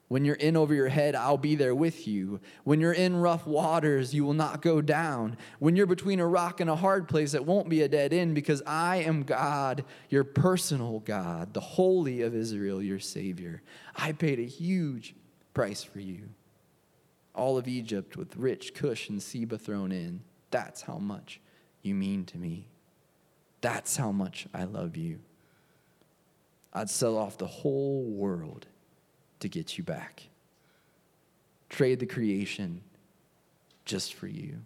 When 0.08 0.24
you're 0.24 0.36
in 0.36 0.56
over 0.56 0.74
your 0.74 0.88
head, 0.88 1.14
I'll 1.14 1.38
be 1.38 1.56
there 1.56 1.74
with 1.74 2.06
you. 2.06 2.38
When 2.62 2.78
you're 2.78 2.92
in 2.92 3.16
rough 3.16 3.46
waters, 3.46 4.14
you 4.14 4.24
will 4.24 4.34
not 4.34 4.62
go 4.62 4.80
down. 4.80 5.36
When 5.58 5.74
you're 5.76 5.86
between 5.86 6.20
a 6.20 6.26
rock 6.26 6.60
and 6.60 6.70
a 6.70 6.76
hard 6.76 7.08
place, 7.08 7.34
it 7.34 7.44
won't 7.44 7.68
be 7.68 7.82
a 7.82 7.88
dead 7.88 8.12
end 8.12 8.34
because 8.34 8.62
I 8.66 8.98
am 8.98 9.24
God, 9.24 9.84
your 10.10 10.22
personal 10.22 11.00
God, 11.00 11.54
the 11.54 11.60
Holy 11.60 12.22
of 12.22 12.34
Israel, 12.34 12.82
your 12.82 13.00
Savior. 13.00 13.62
I 13.96 14.12
paid 14.12 14.38
a 14.38 14.44
huge 14.44 15.16
price 15.54 15.82
for 15.82 16.00
you. 16.00 16.28
All 17.34 17.58
of 17.58 17.66
Egypt 17.66 18.16
with 18.16 18.36
rich 18.36 18.74
Cush 18.74 19.08
and 19.08 19.20
Seba 19.20 19.58
thrown 19.58 19.90
in. 19.90 20.20
That's 20.50 20.82
how 20.82 20.98
much 20.98 21.40
you 21.84 21.94
mean 21.94 22.24
to 22.26 22.38
me. 22.38 22.66
That's 23.60 23.96
how 23.96 24.12
much 24.12 24.46
I 24.52 24.64
love 24.64 24.96
you. 24.96 25.20
I'd 26.72 26.90
sell 26.90 27.16
off 27.16 27.38
the 27.38 27.46
whole 27.46 28.02
world 28.02 28.66
to 29.40 29.48
get 29.48 29.78
you 29.78 29.84
back. 29.84 30.24
Trade 31.68 32.00
the 32.00 32.06
creation 32.06 32.80
just 33.84 34.14
for 34.14 34.26
you. 34.26 34.58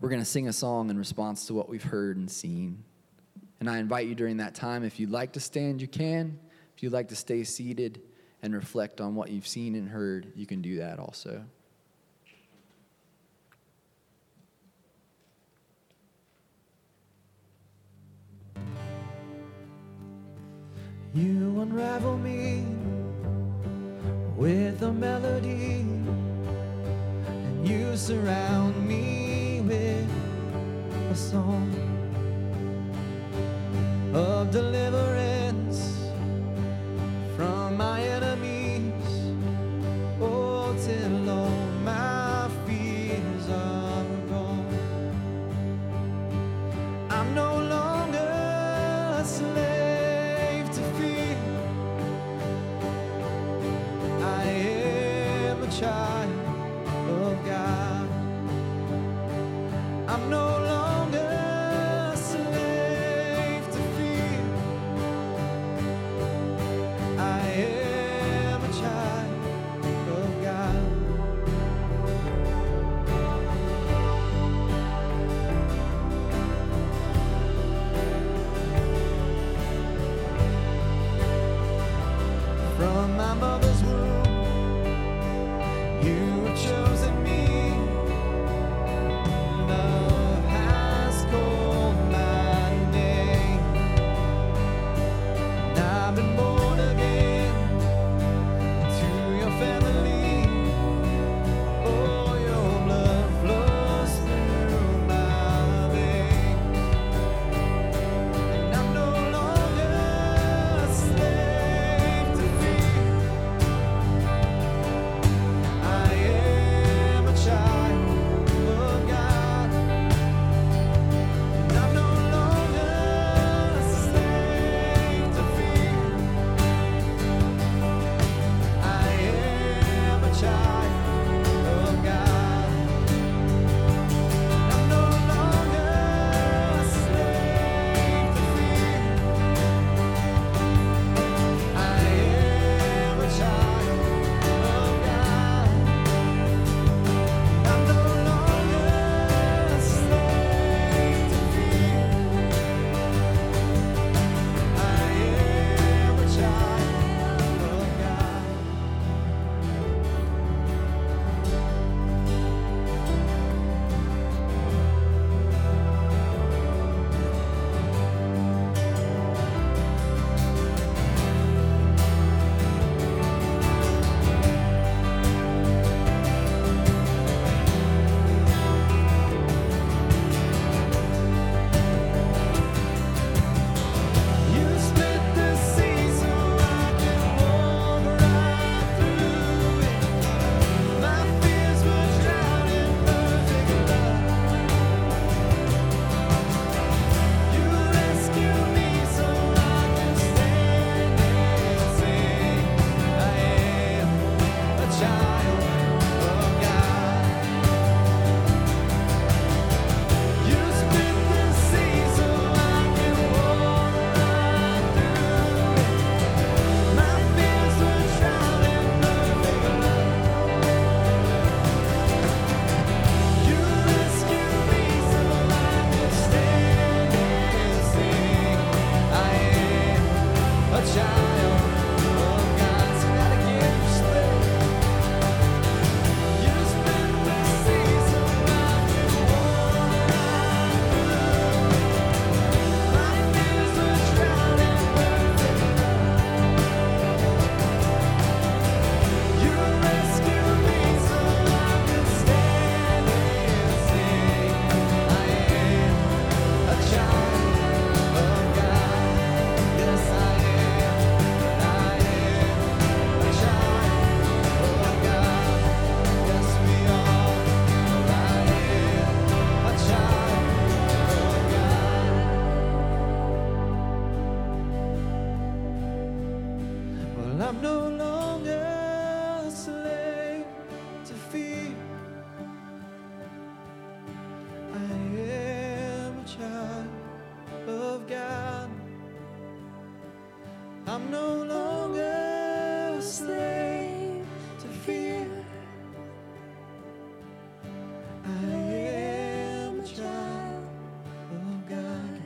We're 0.00 0.08
going 0.08 0.22
to 0.22 0.26
sing 0.26 0.48
a 0.48 0.52
song 0.52 0.88
in 0.88 0.96
response 0.96 1.46
to 1.46 1.54
what 1.54 1.68
we've 1.68 1.82
heard 1.82 2.16
and 2.16 2.30
seen. 2.30 2.84
And 3.60 3.68
I 3.68 3.78
invite 3.78 4.06
you 4.06 4.14
during 4.14 4.38
that 4.38 4.54
time, 4.54 4.82
if 4.82 4.98
you'd 4.98 5.10
like 5.10 5.32
to 5.32 5.40
stand, 5.40 5.82
you 5.82 5.88
can. 5.88 6.38
If 6.74 6.82
you'd 6.82 6.92
like 6.92 7.08
to 7.08 7.16
stay 7.16 7.44
seated 7.44 8.00
and 8.42 8.54
reflect 8.54 9.00
on 9.00 9.14
what 9.14 9.30
you've 9.30 9.46
seen 9.46 9.74
and 9.74 9.88
heard, 9.88 10.32
you 10.34 10.46
can 10.46 10.62
do 10.62 10.78
that 10.78 10.98
also. 10.98 11.44
You 21.12 21.60
unravel 21.60 22.16
me 22.18 22.64
with 24.36 24.80
a 24.82 24.92
melody, 24.92 25.80
and 27.34 27.68
you 27.68 27.96
surround 27.96 28.86
me 28.86 29.60
with 29.62 30.08
a 31.10 31.14
song 31.16 31.74
of 34.14 34.50
deliverance 34.52 35.09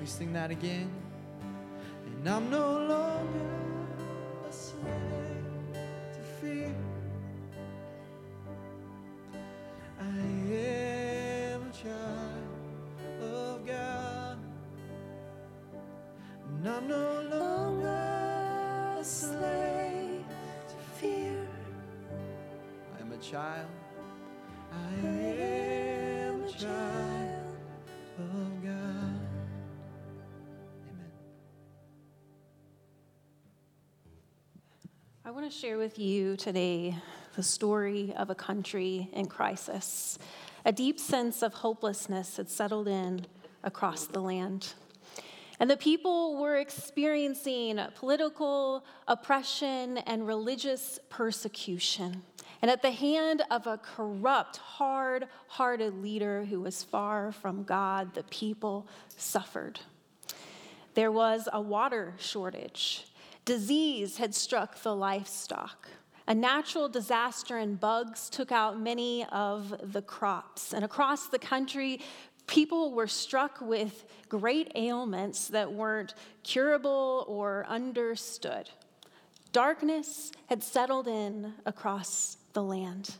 we 0.04 0.10
sing 0.10 0.34
that 0.34 0.50
again? 0.50 0.90
And 2.04 2.28
I'm 2.28 2.50
no 2.50 2.72
longer 2.76 3.46
a 4.46 4.52
slave 4.52 5.13
want 35.44 35.52
to 35.52 35.60
share 35.60 35.76
with 35.76 35.98
you 35.98 36.38
today 36.38 36.96
the 37.36 37.42
story 37.42 38.14
of 38.16 38.30
a 38.30 38.34
country 38.34 39.10
in 39.12 39.26
crisis. 39.26 40.18
A 40.64 40.72
deep 40.72 40.98
sense 40.98 41.42
of 41.42 41.52
hopelessness 41.52 42.38
had 42.38 42.48
settled 42.48 42.88
in 42.88 43.26
across 43.62 44.06
the 44.06 44.20
land. 44.20 44.72
And 45.60 45.68
the 45.68 45.76
people 45.76 46.38
were 46.38 46.56
experiencing 46.56 47.78
political 47.94 48.86
oppression 49.06 49.98
and 49.98 50.26
religious 50.26 50.98
persecution. 51.10 52.22
And 52.62 52.70
at 52.70 52.80
the 52.80 52.92
hand 52.92 53.42
of 53.50 53.66
a 53.66 53.76
corrupt, 53.76 54.56
hard 54.56 55.28
hearted 55.48 56.00
leader 56.00 56.46
who 56.46 56.60
was 56.60 56.82
far 56.82 57.32
from 57.32 57.64
God, 57.64 58.14
the 58.14 58.24
people 58.24 58.86
suffered. 59.18 59.78
There 60.94 61.12
was 61.12 61.50
a 61.52 61.60
water 61.60 62.14
shortage. 62.16 63.04
Disease 63.44 64.16
had 64.16 64.34
struck 64.34 64.82
the 64.82 64.94
livestock. 64.94 65.88
A 66.26 66.34
natural 66.34 66.88
disaster 66.88 67.58
and 67.58 67.78
bugs 67.78 68.30
took 68.30 68.50
out 68.50 68.80
many 68.80 69.26
of 69.26 69.92
the 69.92 70.00
crops. 70.00 70.72
And 70.72 70.84
across 70.84 71.28
the 71.28 71.38
country, 71.38 72.00
people 72.46 72.92
were 72.92 73.06
struck 73.06 73.60
with 73.60 74.06
great 74.30 74.72
ailments 74.74 75.48
that 75.48 75.70
weren't 75.70 76.14
curable 76.42 77.26
or 77.28 77.66
understood. 77.68 78.70
Darkness 79.52 80.32
had 80.46 80.62
settled 80.62 81.06
in 81.06 81.52
across 81.66 82.38
the 82.54 82.62
land. 82.62 83.16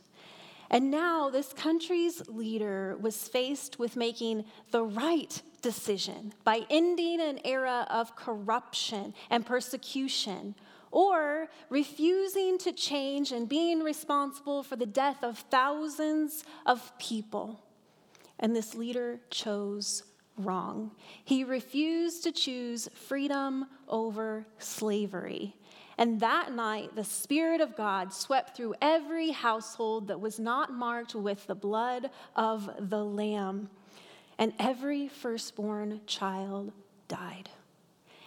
And 0.69 0.89
now 0.89 1.29
this 1.29 1.53
country's 1.53 2.27
leader 2.27 2.97
was 2.99 3.27
faced 3.27 3.77
with 3.77 3.95
making 3.95 4.45
the 4.71 4.83
right 4.83 5.41
decision 5.61 6.33
by 6.43 6.65
ending 6.69 7.21
an 7.21 7.39
era 7.45 7.87
of 7.89 8.15
corruption 8.15 9.13
and 9.29 9.45
persecution, 9.45 10.55
or 10.91 11.49
refusing 11.69 12.57
to 12.59 12.71
change 12.71 13.31
and 13.31 13.49
being 13.49 13.81
responsible 13.81 14.63
for 14.63 14.75
the 14.75 14.85
death 14.85 15.23
of 15.23 15.37
thousands 15.37 16.43
of 16.65 16.97
people. 16.99 17.59
And 18.39 18.55
this 18.55 18.75
leader 18.75 19.19
chose 19.29 20.03
wrong. 20.37 20.91
He 21.23 21.43
refused 21.43 22.23
to 22.23 22.31
choose 22.31 22.89
freedom 22.93 23.67
over 23.87 24.45
slavery. 24.59 25.55
And 25.97 26.19
that 26.19 26.51
night, 26.51 26.95
the 26.95 27.03
Spirit 27.03 27.61
of 27.61 27.77
God 27.77 28.13
swept 28.13 28.57
through 28.57 28.75
every 28.81 29.31
household 29.31 30.07
that 30.09 30.19
was 30.19 30.39
not 30.39 30.73
marked 30.73 31.15
with 31.15 31.47
the 31.47 31.55
blood 31.55 32.09
of 32.35 32.69
the 32.89 33.03
Lamb, 33.03 33.69
and 34.37 34.53
every 34.59 35.07
firstborn 35.07 36.01
child 36.05 36.73
died. 37.07 37.49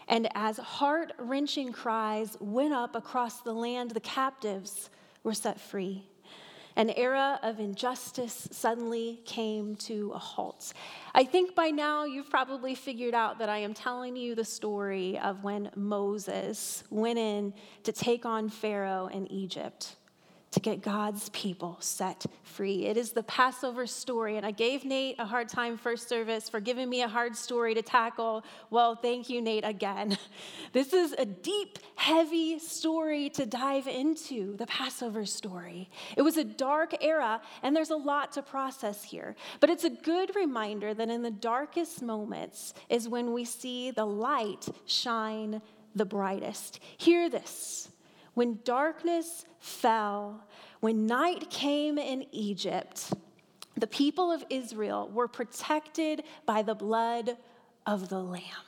And 0.08 0.28
as 0.34 0.56
heart 0.56 1.12
wrenching 1.18 1.72
cries 1.72 2.38
went 2.40 2.72
up 2.72 2.96
across 2.96 3.42
the 3.42 3.52
land, 3.52 3.90
the 3.90 4.00
captives 4.00 4.88
were 5.22 5.34
set 5.34 5.60
free. 5.60 6.08
An 6.78 6.90
era 6.90 7.40
of 7.42 7.58
injustice 7.58 8.46
suddenly 8.52 9.20
came 9.24 9.74
to 9.76 10.12
a 10.14 10.18
halt. 10.18 10.72
I 11.12 11.24
think 11.24 11.56
by 11.56 11.70
now 11.70 12.04
you've 12.04 12.30
probably 12.30 12.76
figured 12.76 13.14
out 13.14 13.40
that 13.40 13.48
I 13.48 13.58
am 13.58 13.74
telling 13.74 14.14
you 14.14 14.36
the 14.36 14.44
story 14.44 15.18
of 15.18 15.42
when 15.42 15.72
Moses 15.74 16.84
went 16.88 17.18
in 17.18 17.52
to 17.82 17.90
take 17.90 18.24
on 18.24 18.48
Pharaoh 18.48 19.08
in 19.08 19.26
Egypt 19.26 19.96
to 20.50 20.60
get 20.60 20.80
God's 20.82 21.28
people 21.30 21.76
set 21.80 22.24
free. 22.42 22.86
It 22.86 22.96
is 22.96 23.12
the 23.12 23.22
Passover 23.22 23.86
story. 23.86 24.36
And 24.36 24.46
I 24.46 24.50
gave 24.50 24.84
Nate 24.84 25.16
a 25.18 25.24
hard 25.24 25.48
time 25.48 25.76
first 25.76 26.08
service 26.08 26.48
for 26.48 26.60
giving 26.60 26.88
me 26.88 27.02
a 27.02 27.08
hard 27.08 27.36
story 27.36 27.74
to 27.74 27.82
tackle. 27.82 28.44
Well, 28.70 28.94
thank 28.94 29.28
you, 29.28 29.42
Nate, 29.42 29.64
again. 29.64 30.16
This 30.72 30.92
is 30.92 31.12
a 31.12 31.24
deep, 31.24 31.78
heavy 31.96 32.58
story 32.58 33.30
to 33.30 33.46
dive 33.46 33.86
into 33.86 34.54
the 34.58 34.66
Passover 34.66 35.24
story. 35.24 35.88
It 36.14 36.20
was 36.20 36.36
a 36.36 36.44
dark 36.44 36.94
era, 37.02 37.40
and 37.62 37.74
there's 37.74 37.90
a 37.90 37.96
lot 37.96 38.32
to 38.32 38.42
process 38.42 39.02
here. 39.02 39.34
But 39.60 39.70
it's 39.70 39.84
a 39.84 39.90
good 39.90 40.36
reminder 40.36 40.92
that 40.92 41.08
in 41.08 41.22
the 41.22 41.30
darkest 41.30 42.02
moments 42.02 42.74
is 42.90 43.08
when 43.08 43.32
we 43.32 43.46
see 43.46 43.90
the 43.90 44.04
light 44.04 44.68
shine 44.84 45.62
the 45.94 46.04
brightest. 46.04 46.80
Hear 46.98 47.30
this. 47.30 47.88
When 48.38 48.60
darkness 48.62 49.44
fell, 49.58 50.44
when 50.78 51.08
night 51.08 51.50
came 51.50 51.98
in 51.98 52.24
Egypt, 52.30 53.12
the 53.74 53.88
people 53.88 54.30
of 54.30 54.44
Israel 54.48 55.10
were 55.12 55.26
protected 55.26 56.22
by 56.46 56.62
the 56.62 56.76
blood 56.76 57.36
of 57.84 58.08
the 58.08 58.20
Lamb. 58.20 58.67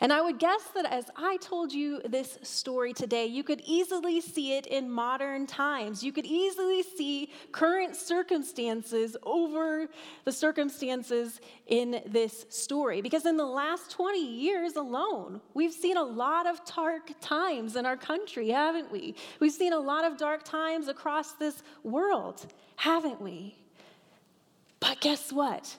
And 0.00 0.12
I 0.12 0.20
would 0.20 0.38
guess 0.38 0.62
that 0.74 0.84
as 0.86 1.10
I 1.16 1.38
told 1.38 1.72
you 1.72 2.00
this 2.04 2.38
story 2.42 2.92
today, 2.92 3.26
you 3.26 3.42
could 3.42 3.62
easily 3.64 4.20
see 4.20 4.56
it 4.56 4.66
in 4.66 4.90
modern 4.90 5.46
times. 5.46 6.02
You 6.02 6.12
could 6.12 6.26
easily 6.26 6.82
see 6.82 7.30
current 7.52 7.96
circumstances 7.96 9.16
over 9.22 9.88
the 10.24 10.32
circumstances 10.32 11.40
in 11.66 12.02
this 12.06 12.44
story. 12.50 13.00
Because 13.00 13.26
in 13.26 13.36
the 13.36 13.46
last 13.46 13.90
20 13.90 14.20
years 14.20 14.76
alone, 14.76 15.40
we've 15.54 15.72
seen 15.72 15.96
a 15.96 16.04
lot 16.04 16.46
of 16.46 16.60
dark 16.64 17.10
times 17.20 17.76
in 17.76 17.86
our 17.86 17.96
country, 17.96 18.50
haven't 18.50 18.92
we? 18.92 19.14
We've 19.40 19.52
seen 19.52 19.72
a 19.72 19.80
lot 19.80 20.04
of 20.04 20.18
dark 20.18 20.44
times 20.44 20.88
across 20.88 21.32
this 21.32 21.62
world, 21.82 22.46
haven't 22.76 23.20
we? 23.20 23.56
But 24.80 25.00
guess 25.00 25.32
what? 25.32 25.76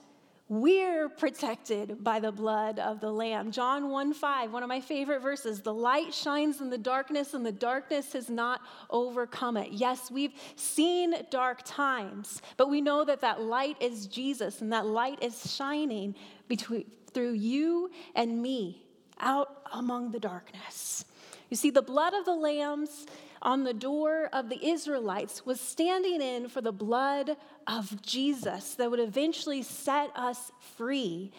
We're 0.49 1.09
protected 1.09 2.01
by 2.05 2.21
the 2.21 2.31
blood 2.31 2.79
of 2.79 3.01
the 3.01 3.11
Lamb. 3.11 3.51
John 3.51 3.89
1 3.89 4.13
5, 4.13 4.53
one 4.53 4.63
of 4.63 4.69
my 4.69 4.79
favorite 4.79 5.21
verses. 5.21 5.61
The 5.61 5.73
light 5.73 6.13
shines 6.13 6.61
in 6.61 6.69
the 6.69 6.77
darkness, 6.77 7.33
and 7.33 7.45
the 7.45 7.51
darkness 7.51 8.13
has 8.13 8.29
not 8.29 8.61
overcome 8.89 9.57
it. 9.57 9.73
Yes, 9.73 10.09
we've 10.09 10.31
seen 10.55 11.15
dark 11.29 11.63
times, 11.65 12.41
but 12.55 12.69
we 12.69 12.79
know 12.79 13.03
that 13.03 13.19
that 13.21 13.41
light 13.41 13.75
is 13.81 14.07
Jesus, 14.07 14.61
and 14.61 14.71
that 14.71 14.85
light 14.85 15.21
is 15.21 15.53
shining 15.53 16.15
between, 16.47 16.85
through 17.11 17.33
you 17.33 17.91
and 18.15 18.41
me 18.41 18.85
out 19.19 19.63
among 19.73 20.11
the 20.11 20.19
darkness. 20.19 21.03
You 21.49 21.57
see, 21.57 21.71
the 21.71 21.81
blood 21.81 22.13
of 22.13 22.23
the 22.23 22.35
lambs 22.35 23.05
on 23.47 23.63
the 23.63 23.73
door 23.73 24.29
of 24.33 24.49
the 24.49 24.67
Israelites 24.67 25.45
was 25.45 25.61
standing 25.61 26.21
in 26.21 26.49
for 26.49 26.59
the 26.59 26.71
blood 26.73 27.37
of 27.65 28.01
Jesus 28.01 28.73
that 28.75 28.91
would 28.91 28.99
eventually 28.99 29.63
set 29.63 30.11
us 30.17 30.51
free 30.75 31.31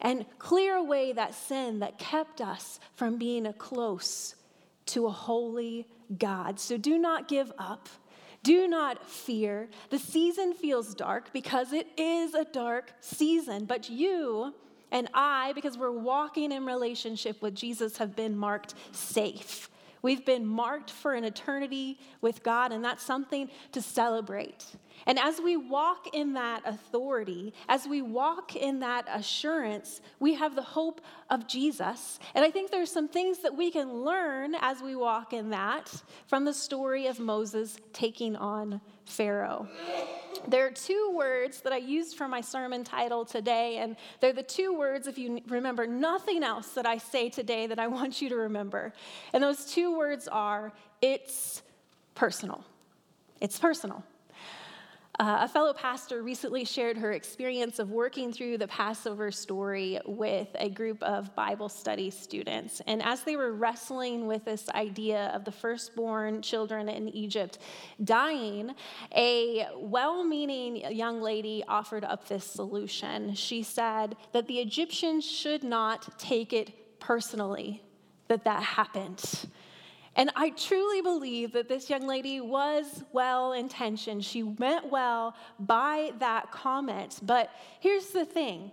and 0.00 0.24
clear 0.38 0.76
away 0.76 1.12
that 1.12 1.34
sin 1.34 1.80
that 1.80 1.98
kept 1.98 2.40
us 2.40 2.80
from 2.94 3.18
being 3.18 3.52
close 3.58 4.34
to 4.86 5.06
a 5.06 5.10
holy 5.10 5.86
God. 6.18 6.58
So 6.58 6.78
do 6.78 6.96
not 6.96 7.28
give 7.28 7.52
up. 7.58 7.86
Do 8.42 8.66
not 8.66 9.06
fear. 9.06 9.68
The 9.90 9.98
season 9.98 10.54
feels 10.54 10.94
dark 10.94 11.34
because 11.34 11.74
it 11.74 11.86
is 11.98 12.32
a 12.32 12.46
dark 12.46 12.94
season, 13.00 13.66
but 13.66 13.90
you 13.90 14.54
and 14.90 15.06
I, 15.12 15.52
because 15.52 15.76
we're 15.76 15.92
walking 15.92 16.50
in 16.50 16.64
relationship 16.64 17.42
with 17.42 17.54
Jesus, 17.54 17.98
have 17.98 18.16
been 18.16 18.36
marked 18.36 18.72
safe. 18.92 19.68
We've 20.02 20.24
been 20.24 20.44
marked 20.44 20.90
for 20.90 21.14
an 21.14 21.24
eternity 21.24 21.98
with 22.20 22.42
God, 22.42 22.72
and 22.72 22.84
that's 22.84 23.02
something 23.02 23.48
to 23.70 23.80
celebrate. 23.80 24.66
And 25.06 25.18
as 25.18 25.40
we 25.40 25.56
walk 25.56 26.14
in 26.14 26.34
that 26.34 26.62
authority, 26.64 27.52
as 27.68 27.86
we 27.86 28.02
walk 28.02 28.56
in 28.56 28.80
that 28.80 29.06
assurance, 29.08 30.00
we 30.20 30.34
have 30.34 30.54
the 30.54 30.62
hope 30.62 31.00
of 31.30 31.46
Jesus. 31.46 32.18
And 32.34 32.44
I 32.44 32.50
think 32.50 32.70
there's 32.70 32.90
some 32.90 33.08
things 33.08 33.38
that 33.38 33.56
we 33.56 33.70
can 33.70 33.92
learn 34.04 34.54
as 34.60 34.80
we 34.80 34.96
walk 34.96 35.32
in 35.32 35.50
that 35.50 35.92
from 36.26 36.44
the 36.44 36.54
story 36.54 37.06
of 37.06 37.18
Moses 37.18 37.76
taking 37.92 38.36
on 38.36 38.80
Pharaoh. 39.04 39.68
There 40.48 40.66
are 40.66 40.70
two 40.70 41.12
words 41.14 41.60
that 41.60 41.72
I 41.72 41.76
used 41.76 42.16
for 42.16 42.26
my 42.26 42.40
sermon 42.40 42.82
title 42.82 43.24
today, 43.24 43.78
and 43.78 43.96
they're 44.20 44.32
the 44.32 44.42
two 44.42 44.76
words, 44.76 45.06
if 45.06 45.18
you 45.18 45.40
remember 45.48 45.86
nothing 45.86 46.42
else 46.42 46.68
that 46.70 46.86
I 46.86 46.98
say 46.98 47.28
today, 47.28 47.66
that 47.66 47.78
I 47.78 47.86
want 47.86 48.20
you 48.20 48.28
to 48.30 48.36
remember. 48.36 48.92
And 49.32 49.42
those 49.42 49.66
two 49.66 49.96
words 49.96 50.26
are 50.28 50.72
it's 51.00 51.62
personal. 52.14 52.64
It's 53.40 53.58
personal. 53.58 54.04
Uh, 55.22 55.38
a 55.42 55.46
fellow 55.46 55.72
pastor 55.72 56.20
recently 56.20 56.64
shared 56.64 56.96
her 56.96 57.12
experience 57.12 57.78
of 57.78 57.92
working 57.92 58.32
through 58.32 58.58
the 58.58 58.66
Passover 58.66 59.30
story 59.30 60.00
with 60.04 60.48
a 60.56 60.68
group 60.68 61.00
of 61.00 61.32
Bible 61.36 61.68
study 61.68 62.10
students. 62.10 62.82
And 62.88 63.00
as 63.00 63.22
they 63.22 63.36
were 63.36 63.52
wrestling 63.52 64.26
with 64.26 64.44
this 64.44 64.68
idea 64.70 65.30
of 65.32 65.44
the 65.44 65.52
firstborn 65.52 66.42
children 66.42 66.88
in 66.88 67.08
Egypt 67.10 67.58
dying, 68.02 68.74
a 69.14 69.68
well 69.76 70.24
meaning 70.24 70.78
young 70.92 71.22
lady 71.22 71.62
offered 71.68 72.02
up 72.02 72.26
this 72.26 72.44
solution. 72.44 73.32
She 73.36 73.62
said 73.62 74.16
that 74.32 74.48
the 74.48 74.58
Egyptians 74.58 75.24
should 75.24 75.62
not 75.62 76.18
take 76.18 76.52
it 76.52 76.98
personally 76.98 77.80
that 78.26 78.42
that 78.42 78.64
happened. 78.64 79.22
And 80.14 80.30
I 80.36 80.50
truly 80.50 81.00
believe 81.00 81.52
that 81.52 81.68
this 81.68 81.88
young 81.88 82.06
lady 82.06 82.40
was 82.40 83.02
well 83.12 83.52
intentioned. 83.52 84.24
She 84.24 84.42
meant 84.42 84.90
well 84.90 85.34
by 85.58 86.12
that 86.18 86.50
comment. 86.52 87.20
But 87.22 87.50
here's 87.80 88.08
the 88.08 88.24
thing 88.24 88.72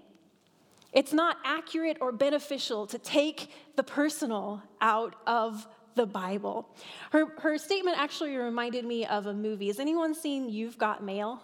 it's 0.92 1.14
not 1.14 1.38
accurate 1.46 1.98
or 2.02 2.12
beneficial 2.12 2.88
to 2.88 2.98
take 2.98 3.52
the 3.76 3.84
personal 3.84 4.64
out 4.82 5.16
of 5.28 5.68
the 5.96 6.06
Bible. 6.06 6.68
Her, 7.12 7.28
her 7.40 7.58
statement 7.58 7.98
actually 8.00 8.36
reminded 8.36 8.86
me 8.86 9.06
of 9.06 9.28
a 9.28 9.34
movie. 9.34 9.68
Has 9.68 9.80
anyone 9.80 10.16
seen 10.16 10.50
You've 10.50 10.78
Got 10.78 11.04
Mail? 11.04 11.42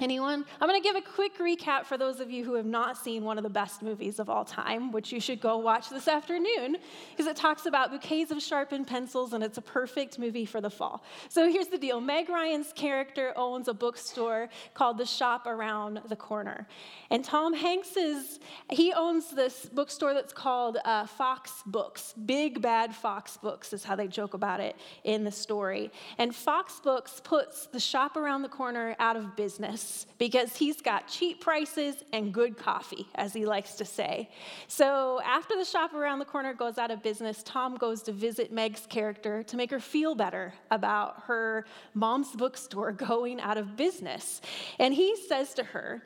Anyone? 0.00 0.44
I'm 0.60 0.68
going 0.68 0.80
to 0.80 0.82
give 0.82 0.96
a 0.96 1.00
quick 1.00 1.38
recap 1.38 1.84
for 1.84 1.96
those 1.96 2.18
of 2.18 2.28
you 2.28 2.44
who 2.44 2.54
have 2.54 2.66
not 2.66 2.98
seen 2.98 3.22
one 3.22 3.38
of 3.38 3.44
the 3.44 3.50
best 3.50 3.80
movies 3.80 4.18
of 4.18 4.28
all 4.28 4.44
time, 4.44 4.90
which 4.90 5.12
you 5.12 5.20
should 5.20 5.40
go 5.40 5.56
watch 5.58 5.88
this 5.88 6.08
afternoon, 6.08 6.78
because 7.12 7.28
it 7.28 7.36
talks 7.36 7.66
about 7.66 7.92
bouquets 7.92 8.32
of 8.32 8.42
sharpened 8.42 8.88
pencils 8.88 9.34
and 9.34 9.44
it's 9.44 9.56
a 9.56 9.62
perfect 9.62 10.18
movie 10.18 10.46
for 10.46 10.60
the 10.60 10.68
fall. 10.68 11.04
So 11.28 11.48
here's 11.48 11.68
the 11.68 11.78
deal 11.78 12.00
Meg 12.00 12.28
Ryan's 12.28 12.72
character 12.72 13.32
owns 13.36 13.68
a 13.68 13.74
bookstore 13.74 14.48
called 14.74 14.98
The 14.98 15.06
Shop 15.06 15.46
Around 15.46 16.00
the 16.08 16.16
Corner. 16.16 16.66
And 17.10 17.24
Tom 17.24 17.54
Hanks's, 17.54 18.40
he 18.70 18.92
owns 18.92 19.30
this 19.30 19.66
bookstore 19.66 20.12
that's 20.12 20.32
called 20.32 20.76
uh, 20.84 21.06
Fox 21.06 21.62
Books. 21.66 22.14
Big 22.26 22.60
Bad 22.60 22.92
Fox 22.92 23.36
Books 23.36 23.72
is 23.72 23.84
how 23.84 23.94
they 23.94 24.08
joke 24.08 24.34
about 24.34 24.58
it 24.58 24.74
in 25.04 25.22
the 25.22 25.30
story. 25.30 25.92
And 26.18 26.34
Fox 26.34 26.80
Books 26.80 27.20
puts 27.22 27.68
The 27.68 27.78
Shop 27.78 28.16
Around 28.16 28.42
the 28.42 28.48
Corner 28.48 28.96
out 28.98 29.14
of 29.14 29.36
business 29.36 29.83
because 30.18 30.56
he's 30.56 30.80
got 30.80 31.08
cheap 31.08 31.40
prices 31.40 31.96
and 32.12 32.32
good 32.32 32.56
coffee, 32.56 33.06
as 33.14 33.32
he 33.32 33.44
likes 33.44 33.74
to 33.74 33.84
say. 33.84 34.28
So 34.68 35.20
after 35.24 35.56
the 35.56 35.64
shop 35.64 35.94
around 35.94 36.18
the 36.18 36.24
corner 36.24 36.54
goes 36.54 36.78
out 36.78 36.90
of 36.90 37.02
business, 37.02 37.42
Tom 37.42 37.76
goes 37.76 38.02
to 38.02 38.12
visit 38.12 38.52
Meg's 38.52 38.86
character 38.86 39.42
to 39.42 39.56
make 39.56 39.70
her 39.70 39.80
feel 39.80 40.14
better 40.14 40.54
about 40.70 41.24
her 41.26 41.66
mom's 41.94 42.30
bookstore 42.32 42.92
going 43.10 43.40
out 43.40 43.58
of 43.58 43.76
business. 43.76 44.40
And 44.78 44.94
he 44.94 45.16
says 45.28 45.54
to 45.54 45.64
her, 45.64 46.02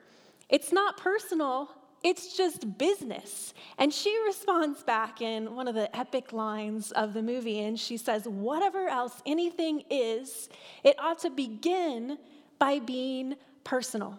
It's 0.49 0.73
not 0.73 0.97
personal. 0.97 1.71
It's 2.05 2.37
just 2.37 2.79
business. 2.79 3.53
And 3.77 3.93
she 3.93 4.17
responds 4.25 4.85
back 4.85 5.21
in 5.21 5.57
one 5.57 5.67
of 5.67 5.75
the 5.75 5.95
epic 5.97 6.33
lines 6.33 6.93
of 6.93 7.13
the 7.13 7.23
movie, 7.23 7.61
and 7.61 7.79
she 7.79 7.97
says, 7.97 8.27
Whatever 8.27 8.89
else 8.89 9.21
anything 9.27 9.83
is, 9.91 10.49
it 10.85 10.97
ought 10.99 11.19
to 11.21 11.31
begin 11.31 12.19
by 12.59 12.79
being 12.79 13.37
personal. 13.65 14.19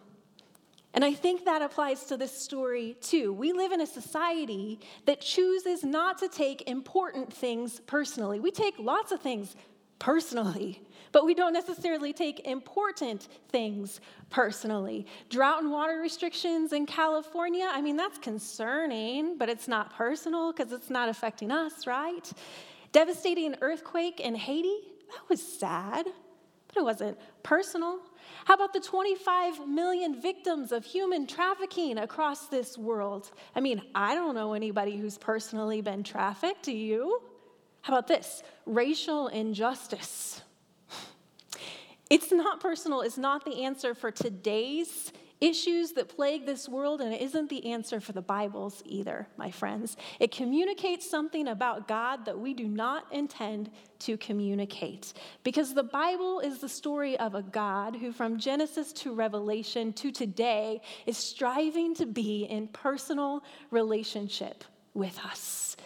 And 0.93 1.05
I 1.05 1.13
think 1.13 1.45
that 1.45 1.61
applies 1.61 2.05
to 2.05 2.17
this 2.17 2.31
story 2.31 2.97
too. 2.99 3.31
We 3.31 3.53
live 3.53 3.71
in 3.71 3.81
a 3.81 3.87
society 3.87 4.79
that 5.05 5.21
chooses 5.21 5.83
not 5.83 6.17
to 6.19 6.27
take 6.27 6.67
important 6.67 7.31
things 7.31 7.79
personally. 7.81 8.39
We 8.39 8.51
take 8.51 8.79
lots 8.79 9.11
of 9.11 9.21
things 9.21 9.55
personally, 9.99 10.81
but 11.11 11.25
we 11.25 11.35
don't 11.35 11.53
necessarily 11.53 12.11
take 12.11 12.39
important 12.47 13.27
things 13.49 14.01
personally. 14.31 15.05
Drought 15.29 15.61
and 15.61 15.71
water 15.71 15.99
restrictions 15.99 16.73
in 16.73 16.87
California, 16.87 17.69
I 17.71 17.81
mean, 17.81 17.95
that's 17.95 18.17
concerning, 18.17 19.37
but 19.37 19.47
it's 19.47 19.67
not 19.67 19.93
personal 19.93 20.51
because 20.51 20.71
it's 20.71 20.89
not 20.89 21.07
affecting 21.07 21.51
us, 21.51 21.85
right? 21.85 22.31
Devastating 22.91 23.55
earthquake 23.61 24.19
in 24.19 24.33
Haiti, 24.33 24.79
that 25.09 25.29
was 25.29 25.41
sad, 25.41 26.07
but 26.69 26.77
it 26.77 26.83
wasn't 26.83 27.17
personal. 27.43 27.99
How 28.45 28.53
about 28.53 28.73
the 28.73 28.79
25 28.79 29.67
million 29.67 30.21
victims 30.21 30.71
of 30.71 30.85
human 30.85 31.27
trafficking 31.27 31.97
across 31.97 32.47
this 32.47 32.77
world? 32.77 33.31
I 33.55 33.59
mean, 33.59 33.81
I 33.93 34.15
don't 34.15 34.35
know 34.35 34.53
anybody 34.53 34.97
who's 34.97 35.17
personally 35.17 35.81
been 35.81 36.03
trafficked. 36.03 36.63
Do 36.63 36.71
you? 36.71 37.21
How 37.81 37.93
about 37.93 38.07
this? 38.07 38.43
Racial 38.65 39.27
injustice. 39.27 40.41
It's 42.09 42.31
not 42.31 42.59
personal, 42.59 43.01
it's 43.01 43.19
not 43.19 43.45
the 43.45 43.65
answer 43.65 43.93
for 43.93 44.09
today's 44.09 45.13
issues 45.41 45.93
that 45.93 46.09
plague 46.09 46.45
this 46.45 46.67
world, 46.67 46.99
and 46.99 47.13
it 47.13 47.21
isn't 47.21 47.49
the 47.49 47.65
answer 47.71 47.99
for 47.99 48.11
the 48.11 48.21
Bibles 48.21 48.83
either, 48.85 49.27
my 49.37 49.49
friends. 49.49 49.95
It 50.19 50.31
communicates 50.31 51.09
something 51.09 51.47
about 51.47 51.87
God 51.87 52.25
that 52.25 52.37
we 52.37 52.53
do 52.53 52.67
not 52.67 53.05
intend 53.11 53.71
to 53.99 54.17
communicate. 54.17 55.13
Because 55.43 55.73
the 55.73 55.83
Bible 55.83 56.41
is 56.41 56.59
the 56.59 56.69
story 56.69 57.17
of 57.19 57.35
a 57.35 57.41
God 57.41 57.95
who, 57.95 58.11
from 58.11 58.37
Genesis 58.37 58.91
to 58.93 59.13
Revelation 59.13 59.93
to 59.93 60.11
today, 60.11 60.81
is 61.05 61.17
striving 61.17 61.95
to 61.95 62.05
be 62.05 62.43
in 62.43 62.67
personal 62.67 63.43
relationship 63.71 64.63
with 64.93 65.17
us. 65.19 65.77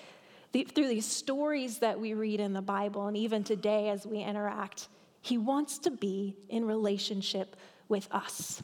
The, 0.52 0.64
through 0.64 0.88
these 0.88 1.06
stories 1.06 1.80
that 1.80 2.00
we 2.00 2.14
read 2.14 2.40
in 2.40 2.54
the 2.54 2.62
Bible, 2.62 3.08
and 3.08 3.18
even 3.18 3.44
today 3.44 3.90
as 3.90 4.06
we 4.06 4.20
interact, 4.20 4.88
He 5.22 5.38
wants 5.38 5.78
to 5.80 5.92
be 5.92 6.36
in 6.50 6.66
relationship 6.66 7.56
with 7.88 8.08
us. 8.12 8.64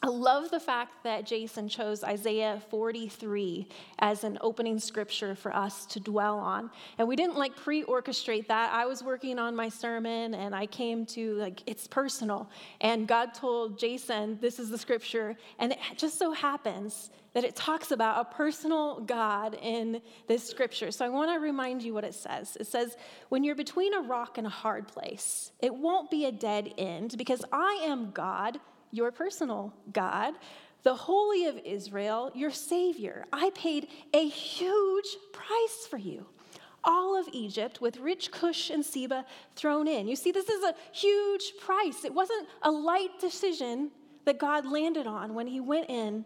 I 0.00 0.06
love 0.06 0.50
the 0.50 0.60
fact 0.60 1.02
that 1.02 1.26
Jason 1.26 1.68
chose 1.68 2.04
Isaiah 2.04 2.62
43 2.70 3.66
as 3.98 4.22
an 4.22 4.38
opening 4.40 4.78
scripture 4.78 5.34
for 5.34 5.54
us 5.54 5.86
to 5.86 5.98
dwell 5.98 6.38
on. 6.38 6.70
And 6.98 7.08
we 7.08 7.16
didn't 7.16 7.36
like 7.36 7.56
pre 7.56 7.82
orchestrate 7.82 8.46
that. 8.46 8.72
I 8.72 8.86
was 8.86 9.02
working 9.02 9.40
on 9.40 9.56
my 9.56 9.68
sermon 9.68 10.34
and 10.34 10.54
I 10.54 10.66
came 10.66 11.04
to 11.06 11.34
like, 11.34 11.62
it's 11.66 11.88
personal. 11.88 12.48
And 12.80 13.08
God 13.08 13.34
told 13.34 13.76
Jason, 13.76 14.38
this 14.40 14.60
is 14.60 14.70
the 14.70 14.78
scripture. 14.78 15.36
And 15.58 15.72
it 15.72 15.78
just 15.96 16.16
so 16.16 16.32
happens 16.32 17.10
that 17.34 17.42
it 17.42 17.56
talks 17.56 17.90
about 17.90 18.20
a 18.20 18.34
personal 18.36 19.00
God 19.00 19.58
in 19.60 20.00
this 20.28 20.48
scripture. 20.48 20.92
So 20.92 21.04
I 21.04 21.08
want 21.08 21.32
to 21.32 21.40
remind 21.40 21.82
you 21.82 21.92
what 21.92 22.04
it 22.04 22.14
says. 22.14 22.56
It 22.60 22.68
says, 22.68 22.96
When 23.30 23.42
you're 23.42 23.56
between 23.56 23.94
a 23.94 24.00
rock 24.00 24.38
and 24.38 24.46
a 24.46 24.50
hard 24.50 24.86
place, 24.86 25.50
it 25.58 25.74
won't 25.74 26.08
be 26.08 26.26
a 26.26 26.32
dead 26.32 26.72
end 26.78 27.16
because 27.18 27.44
I 27.52 27.82
am 27.84 28.12
God 28.12 28.60
your 28.90 29.10
personal 29.10 29.72
God, 29.92 30.34
the 30.82 30.94
Holy 30.94 31.46
of 31.46 31.58
Israel, 31.64 32.30
your 32.34 32.50
Savior. 32.50 33.26
I 33.32 33.50
paid 33.54 33.88
a 34.14 34.28
huge 34.28 35.16
price 35.32 35.86
for 35.88 35.98
you. 35.98 36.26
All 36.84 37.18
of 37.18 37.28
Egypt 37.32 37.80
with 37.80 37.98
rich 37.98 38.30
Cush 38.30 38.70
and 38.70 38.84
Seba 38.84 39.24
thrown 39.56 39.88
in. 39.88 40.06
You 40.06 40.16
see, 40.16 40.30
this 40.30 40.48
is 40.48 40.62
a 40.62 40.74
huge 40.92 41.54
price. 41.60 42.04
It 42.04 42.14
wasn't 42.14 42.46
a 42.62 42.70
light 42.70 43.20
decision 43.20 43.90
that 44.24 44.38
God 44.38 44.66
landed 44.66 45.06
on 45.06 45.34
when 45.34 45.46
He 45.46 45.60
went 45.60 45.90
in 45.90 46.24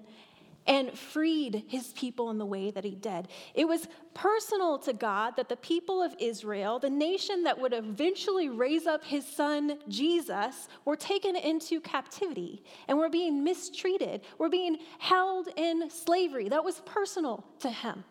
and 0.66 0.96
freed 0.96 1.64
his 1.66 1.92
people 1.92 2.30
in 2.30 2.38
the 2.38 2.46
way 2.46 2.70
that 2.70 2.84
he 2.84 2.94
did. 2.94 3.28
It 3.54 3.66
was 3.66 3.88
personal 4.14 4.78
to 4.80 4.92
God 4.92 5.36
that 5.36 5.48
the 5.48 5.56
people 5.56 6.02
of 6.02 6.14
Israel, 6.18 6.78
the 6.78 6.90
nation 6.90 7.44
that 7.44 7.58
would 7.58 7.72
eventually 7.72 8.48
raise 8.48 8.86
up 8.86 9.04
his 9.04 9.26
son 9.26 9.78
Jesus, 9.88 10.68
were 10.84 10.96
taken 10.96 11.34
into 11.36 11.80
captivity 11.80 12.62
and 12.88 12.98
were 12.98 13.08
being 13.08 13.42
mistreated, 13.42 14.22
were 14.38 14.48
being 14.48 14.78
held 14.98 15.48
in 15.56 15.90
slavery. 15.90 16.48
That 16.48 16.64
was 16.64 16.80
personal 16.84 17.44
to 17.60 17.70
him. 17.70 18.04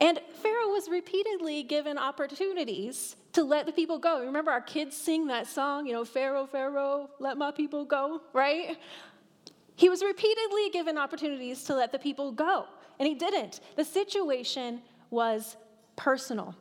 And 0.00 0.20
Pharaoh 0.42 0.70
was 0.70 0.88
repeatedly 0.88 1.62
given 1.62 1.98
opportunities 1.98 3.16
to 3.32 3.44
let 3.44 3.66
the 3.66 3.72
people 3.72 3.98
go. 3.98 4.24
Remember, 4.24 4.50
our 4.50 4.60
kids 4.60 4.96
sing 4.96 5.28
that 5.28 5.46
song, 5.46 5.86
you 5.86 5.92
know, 5.92 6.04
Pharaoh, 6.04 6.46
Pharaoh, 6.46 7.10
let 7.20 7.36
my 7.36 7.50
people 7.50 7.84
go, 7.84 8.20
right? 8.32 8.76
He 9.76 9.88
was 9.88 10.02
repeatedly 10.02 10.70
given 10.72 10.96
opportunities 10.96 11.64
to 11.64 11.74
let 11.74 11.92
the 11.92 11.98
people 11.98 12.32
go, 12.32 12.66
and 12.98 13.08
he 13.08 13.14
didn't. 13.14 13.60
The 13.76 13.84
situation 13.84 14.82
was 15.10 15.56
personal. 15.96 16.54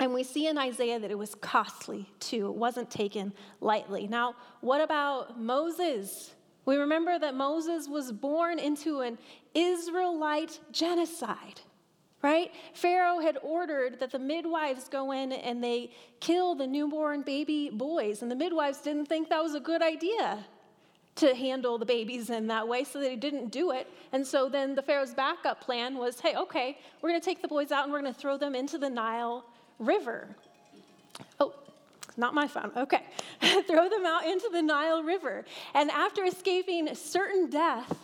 And 0.00 0.12
we 0.12 0.24
see 0.24 0.48
in 0.48 0.58
Isaiah 0.58 0.98
that 0.98 1.10
it 1.10 1.18
was 1.18 1.34
costly 1.36 2.08
too. 2.18 2.48
It 2.48 2.54
wasn't 2.54 2.90
taken 2.90 3.32
lightly. 3.60 4.08
Now, 4.08 4.34
what 4.60 4.80
about 4.80 5.40
Moses? 5.40 6.34
We 6.64 6.76
remember 6.76 7.18
that 7.18 7.34
Moses 7.34 7.88
was 7.88 8.10
born 8.10 8.58
into 8.58 9.00
an 9.00 9.18
Israelite 9.54 10.58
genocide, 10.72 11.60
right? 12.22 12.50
Pharaoh 12.72 13.20
had 13.20 13.38
ordered 13.42 14.00
that 14.00 14.10
the 14.10 14.18
midwives 14.18 14.88
go 14.88 15.12
in 15.12 15.30
and 15.30 15.62
they 15.62 15.90
kill 16.20 16.54
the 16.54 16.66
newborn 16.66 17.22
baby 17.22 17.70
boys, 17.72 18.22
and 18.22 18.30
the 18.30 18.36
midwives 18.36 18.78
didn't 18.78 19.06
think 19.06 19.28
that 19.28 19.42
was 19.42 19.54
a 19.54 19.60
good 19.60 19.82
idea 19.82 20.44
to 21.16 21.34
handle 21.34 21.78
the 21.78 21.86
babies 21.86 22.30
in 22.30 22.46
that 22.48 22.66
way, 22.66 22.84
so 22.84 22.98
they 22.98 23.16
didn't 23.16 23.50
do 23.50 23.70
it. 23.70 23.88
And 24.12 24.26
so 24.26 24.48
then 24.48 24.74
the 24.74 24.82
Pharaoh's 24.82 25.14
backup 25.14 25.60
plan 25.60 25.96
was 25.96 26.20
hey, 26.20 26.34
okay, 26.36 26.78
we're 27.00 27.10
gonna 27.10 27.20
take 27.20 27.42
the 27.42 27.48
boys 27.48 27.70
out 27.72 27.84
and 27.84 27.92
we're 27.92 28.00
gonna 28.00 28.12
throw 28.12 28.36
them 28.36 28.54
into 28.54 28.78
the 28.78 28.90
Nile 28.90 29.44
River. 29.78 30.28
Oh, 31.38 31.54
not 32.16 32.34
my 32.34 32.46
phone. 32.46 32.70
Okay. 32.76 33.02
throw 33.66 33.88
them 33.88 34.06
out 34.06 34.26
into 34.26 34.48
the 34.52 34.62
Nile 34.62 35.02
River. 35.02 35.44
And 35.74 35.90
after 35.90 36.24
escaping 36.24 36.94
certain 36.94 37.50
death, 37.50 37.96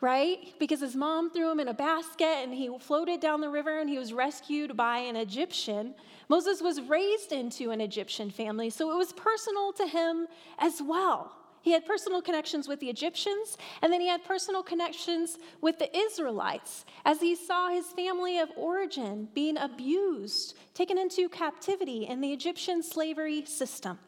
right? 0.00 0.54
Because 0.58 0.80
his 0.80 0.94
mom 0.94 1.30
threw 1.30 1.50
him 1.50 1.60
in 1.60 1.68
a 1.68 1.74
basket 1.74 2.42
and 2.42 2.52
he 2.52 2.70
floated 2.78 3.20
down 3.20 3.40
the 3.40 3.48
river 3.48 3.80
and 3.80 3.88
he 3.88 3.98
was 3.98 4.12
rescued 4.12 4.76
by 4.76 4.98
an 4.98 5.16
Egyptian. 5.16 5.94
Moses 6.28 6.60
was 6.60 6.80
raised 6.82 7.32
into 7.32 7.70
an 7.70 7.80
Egyptian 7.80 8.30
family, 8.30 8.68
so 8.68 8.92
it 8.92 8.96
was 8.96 9.12
personal 9.12 9.72
to 9.72 9.86
him 9.86 10.26
as 10.58 10.82
well. 10.82 11.32
He 11.66 11.72
had 11.72 11.84
personal 11.84 12.22
connections 12.22 12.68
with 12.68 12.78
the 12.78 12.88
Egyptians, 12.88 13.58
and 13.82 13.92
then 13.92 14.00
he 14.00 14.06
had 14.06 14.24
personal 14.24 14.62
connections 14.62 15.36
with 15.60 15.80
the 15.80 15.90
Israelites 15.96 16.84
as 17.04 17.20
he 17.20 17.34
saw 17.34 17.70
his 17.70 17.86
family 17.86 18.38
of 18.38 18.48
origin 18.56 19.26
being 19.34 19.58
abused, 19.58 20.56
taken 20.74 20.96
into 20.96 21.28
captivity 21.28 22.06
in 22.06 22.20
the 22.20 22.32
Egyptian 22.32 22.84
slavery 22.84 23.44
system. 23.46 23.98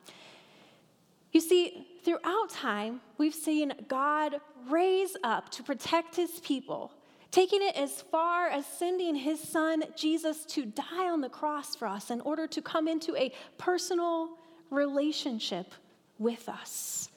You 1.33 1.41
see, 1.41 1.89
throughout 2.05 2.49
time, 2.49 3.01
we've 3.19 3.35
seen 3.35 3.73
God 3.89 4.37
raise 4.71 5.17
up 5.25 5.51
to 5.51 5.65
protect 5.65 6.15
his 6.15 6.39
people, 6.39 6.93
taking 7.33 7.61
it 7.61 7.75
as 7.77 8.03
far 8.03 8.47
as 8.47 8.67
sending 8.67 9.17
his 9.17 9.41
son 9.41 9.83
Jesus 9.97 10.45
to 10.45 10.65
die 10.65 11.11
on 11.11 11.23
the 11.23 11.29
cross 11.29 11.75
for 11.75 11.89
us 11.89 12.13
in 12.13 12.21
order 12.21 12.47
to 12.47 12.63
come 12.63 12.87
into 12.87 13.17
a 13.17 13.33
personal 13.59 14.39
relationship 14.71 15.75
with 16.21 16.49
us. 16.49 17.08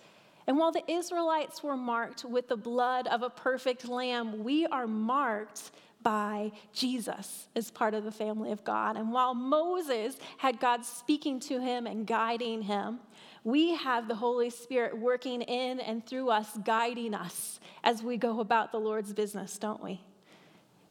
And 0.51 0.59
while 0.59 0.73
the 0.73 0.83
Israelites 0.91 1.63
were 1.63 1.77
marked 1.77 2.25
with 2.25 2.49
the 2.49 2.57
blood 2.57 3.07
of 3.07 3.23
a 3.23 3.29
perfect 3.29 3.87
lamb, 3.87 4.43
we 4.43 4.65
are 4.65 4.85
marked 4.85 5.71
by 6.03 6.51
Jesus 6.73 7.47
as 7.55 7.71
part 7.71 7.93
of 7.93 8.03
the 8.03 8.11
family 8.11 8.51
of 8.51 8.61
God. 8.65 8.97
And 8.97 9.13
while 9.13 9.33
Moses 9.33 10.17
had 10.39 10.59
God 10.59 10.83
speaking 10.83 11.39
to 11.39 11.61
him 11.61 11.87
and 11.87 12.05
guiding 12.05 12.63
him, 12.63 12.99
we 13.45 13.75
have 13.75 14.09
the 14.09 14.15
Holy 14.15 14.49
Spirit 14.49 14.97
working 14.99 15.41
in 15.41 15.79
and 15.79 16.05
through 16.05 16.29
us, 16.31 16.49
guiding 16.65 17.13
us 17.13 17.61
as 17.85 18.03
we 18.03 18.17
go 18.17 18.41
about 18.41 18.73
the 18.73 18.77
Lord's 18.77 19.13
business, 19.13 19.57
don't 19.57 19.81
we? 19.81 20.01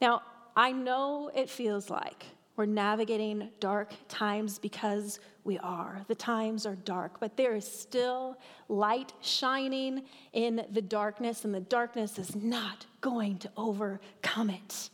Now, 0.01 0.23
I 0.57 0.73
know 0.73 1.31
it 1.35 1.51
feels 1.51 1.91
like 1.91 2.25
we're 2.61 2.67
navigating 2.67 3.49
dark 3.59 3.91
times 4.07 4.59
because 4.59 5.19
we 5.45 5.57
are. 5.61 6.05
The 6.09 6.15
times 6.15 6.67
are 6.67 6.75
dark, 6.75 7.19
but 7.19 7.35
there 7.35 7.55
is 7.55 7.67
still 7.67 8.37
light 8.69 9.15
shining 9.23 10.03
in 10.35 10.67
the 10.71 10.83
darkness, 10.83 11.47
and 11.47 11.55
the 11.55 11.61
darkness 11.61 12.19
is 12.19 12.37
not 12.37 12.85
going 13.01 13.39
to 13.39 13.51
overcome 13.57 14.51
it. 14.51 14.91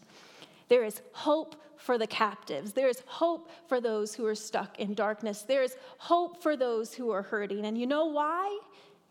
There 0.69 0.85
is 0.85 1.03
hope 1.11 1.57
for 1.77 1.99
the 1.99 2.07
captives. 2.07 2.73
There 2.73 2.87
is 2.87 3.03
hope 3.05 3.51
for 3.67 3.81
those 3.81 4.15
who 4.15 4.25
are 4.27 4.37
stuck 4.37 4.79
in 4.79 4.95
darkness. 4.95 5.43
There 5.43 5.65
is 5.65 5.75
hope 5.99 6.41
for 6.41 6.57
those 6.57 6.95
who 6.95 7.11
are 7.11 7.23
hurting. 7.23 7.65
And 7.65 7.77
you 7.77 7.89
know 7.89 8.05
why? 8.05 8.61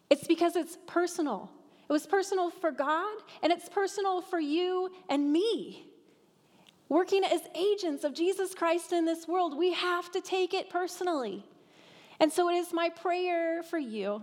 It's 0.09 0.27
because 0.27 0.55
it's 0.55 0.77
personal. 0.87 1.51
It 1.89 1.91
was 1.91 2.07
personal 2.07 2.51
for 2.51 2.71
God, 2.71 3.17
and 3.43 3.51
it's 3.51 3.67
personal 3.67 4.21
for 4.21 4.39
you 4.39 4.91
and 5.09 5.33
me 5.33 5.89
working 6.89 7.23
as 7.23 7.41
agents 7.55 8.03
of 8.03 8.13
Jesus 8.13 8.53
Christ 8.53 8.91
in 8.93 9.05
this 9.05 9.27
world, 9.27 9.57
we 9.57 9.73
have 9.73 10.11
to 10.11 10.21
take 10.21 10.53
it 10.53 10.69
personally. 10.69 11.43
And 12.19 12.31
so 12.31 12.49
it 12.49 12.55
is 12.55 12.71
my 12.73 12.89
prayer 12.89 13.63
for 13.63 13.77
you 13.77 14.21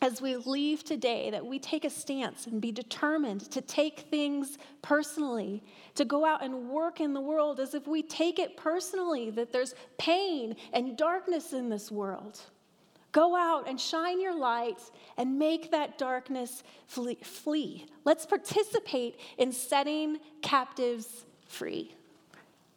as 0.00 0.22
we 0.22 0.36
leave 0.36 0.84
today 0.84 1.30
that 1.30 1.44
we 1.44 1.58
take 1.58 1.84
a 1.84 1.90
stance 1.90 2.46
and 2.46 2.60
be 2.60 2.70
determined 2.70 3.50
to 3.50 3.60
take 3.60 4.00
things 4.10 4.58
personally, 4.80 5.62
to 5.96 6.04
go 6.04 6.24
out 6.24 6.42
and 6.42 6.68
work 6.68 7.00
in 7.00 7.12
the 7.12 7.20
world 7.20 7.58
as 7.58 7.74
if 7.74 7.86
we 7.86 8.02
take 8.02 8.38
it 8.38 8.56
personally 8.56 9.30
that 9.30 9.52
there's 9.52 9.74
pain 9.98 10.54
and 10.72 10.96
darkness 10.96 11.52
in 11.52 11.68
this 11.68 11.90
world. 11.90 12.40
Go 13.10 13.34
out 13.34 13.68
and 13.68 13.80
shine 13.80 14.20
your 14.20 14.38
light 14.38 14.78
and 15.16 15.38
make 15.38 15.70
that 15.72 15.98
darkness 15.98 16.62
flee. 16.86 17.86
Let's 18.04 18.26
participate 18.26 19.18
in 19.38 19.50
setting 19.50 20.18
captives 20.42 21.24
free. 21.48 21.94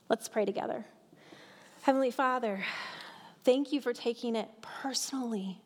Let's 0.10 0.28
pray 0.28 0.46
together. 0.46 0.86
Heavenly 1.84 2.12
Father, 2.12 2.66
thank 3.44 3.72
you 3.72 3.82
for 3.82 3.94
taking 3.94 4.36
it 4.36 4.50
personally 4.62 5.62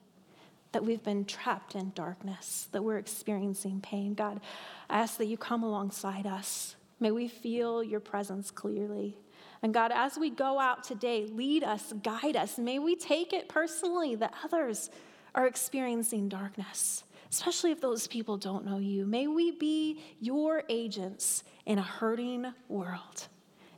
that 0.71 0.83
we've 0.83 1.03
been 1.03 1.23
trapped 1.23 1.75
in 1.75 1.91
darkness, 1.95 2.67
that 2.73 2.83
we're 2.83 2.97
experiencing 2.97 3.79
pain. 3.79 4.13
God, 4.13 4.41
I 4.89 4.99
ask 4.99 5.17
that 5.17 5.27
you 5.27 5.37
come 5.37 5.63
alongside 5.63 6.27
us. 6.27 6.75
May 6.99 7.11
we 7.11 7.29
feel 7.29 7.81
your 7.81 8.01
presence 8.01 8.51
clearly. 8.51 9.17
And 9.61 9.73
God, 9.73 9.91
as 9.93 10.17
we 10.17 10.29
go 10.29 10.59
out 10.59 10.83
today, 10.83 11.27
lead 11.27 11.63
us, 11.63 11.93
guide 12.03 12.35
us. 12.35 12.57
May 12.57 12.79
we 12.79 12.95
take 12.95 13.31
it 13.31 13.47
personally 13.47 14.15
that 14.15 14.33
others 14.43 14.89
are 15.33 15.47
experiencing 15.47 16.29
darkness, 16.29 17.03
especially 17.31 17.71
if 17.71 17.81
those 17.81 18.07
people 18.07 18.37
don't 18.37 18.65
know 18.65 18.77
you. 18.77 19.05
May 19.05 19.27
we 19.27 19.51
be 19.51 20.01
your 20.19 20.63
agents 20.69 21.43
in 21.65 21.77
a 21.77 21.83
hurting 21.83 22.53
world. 22.67 23.27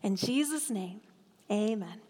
In 0.04 0.16
Jesus' 0.16 0.70
name, 0.70 1.02
amen. 1.52 2.02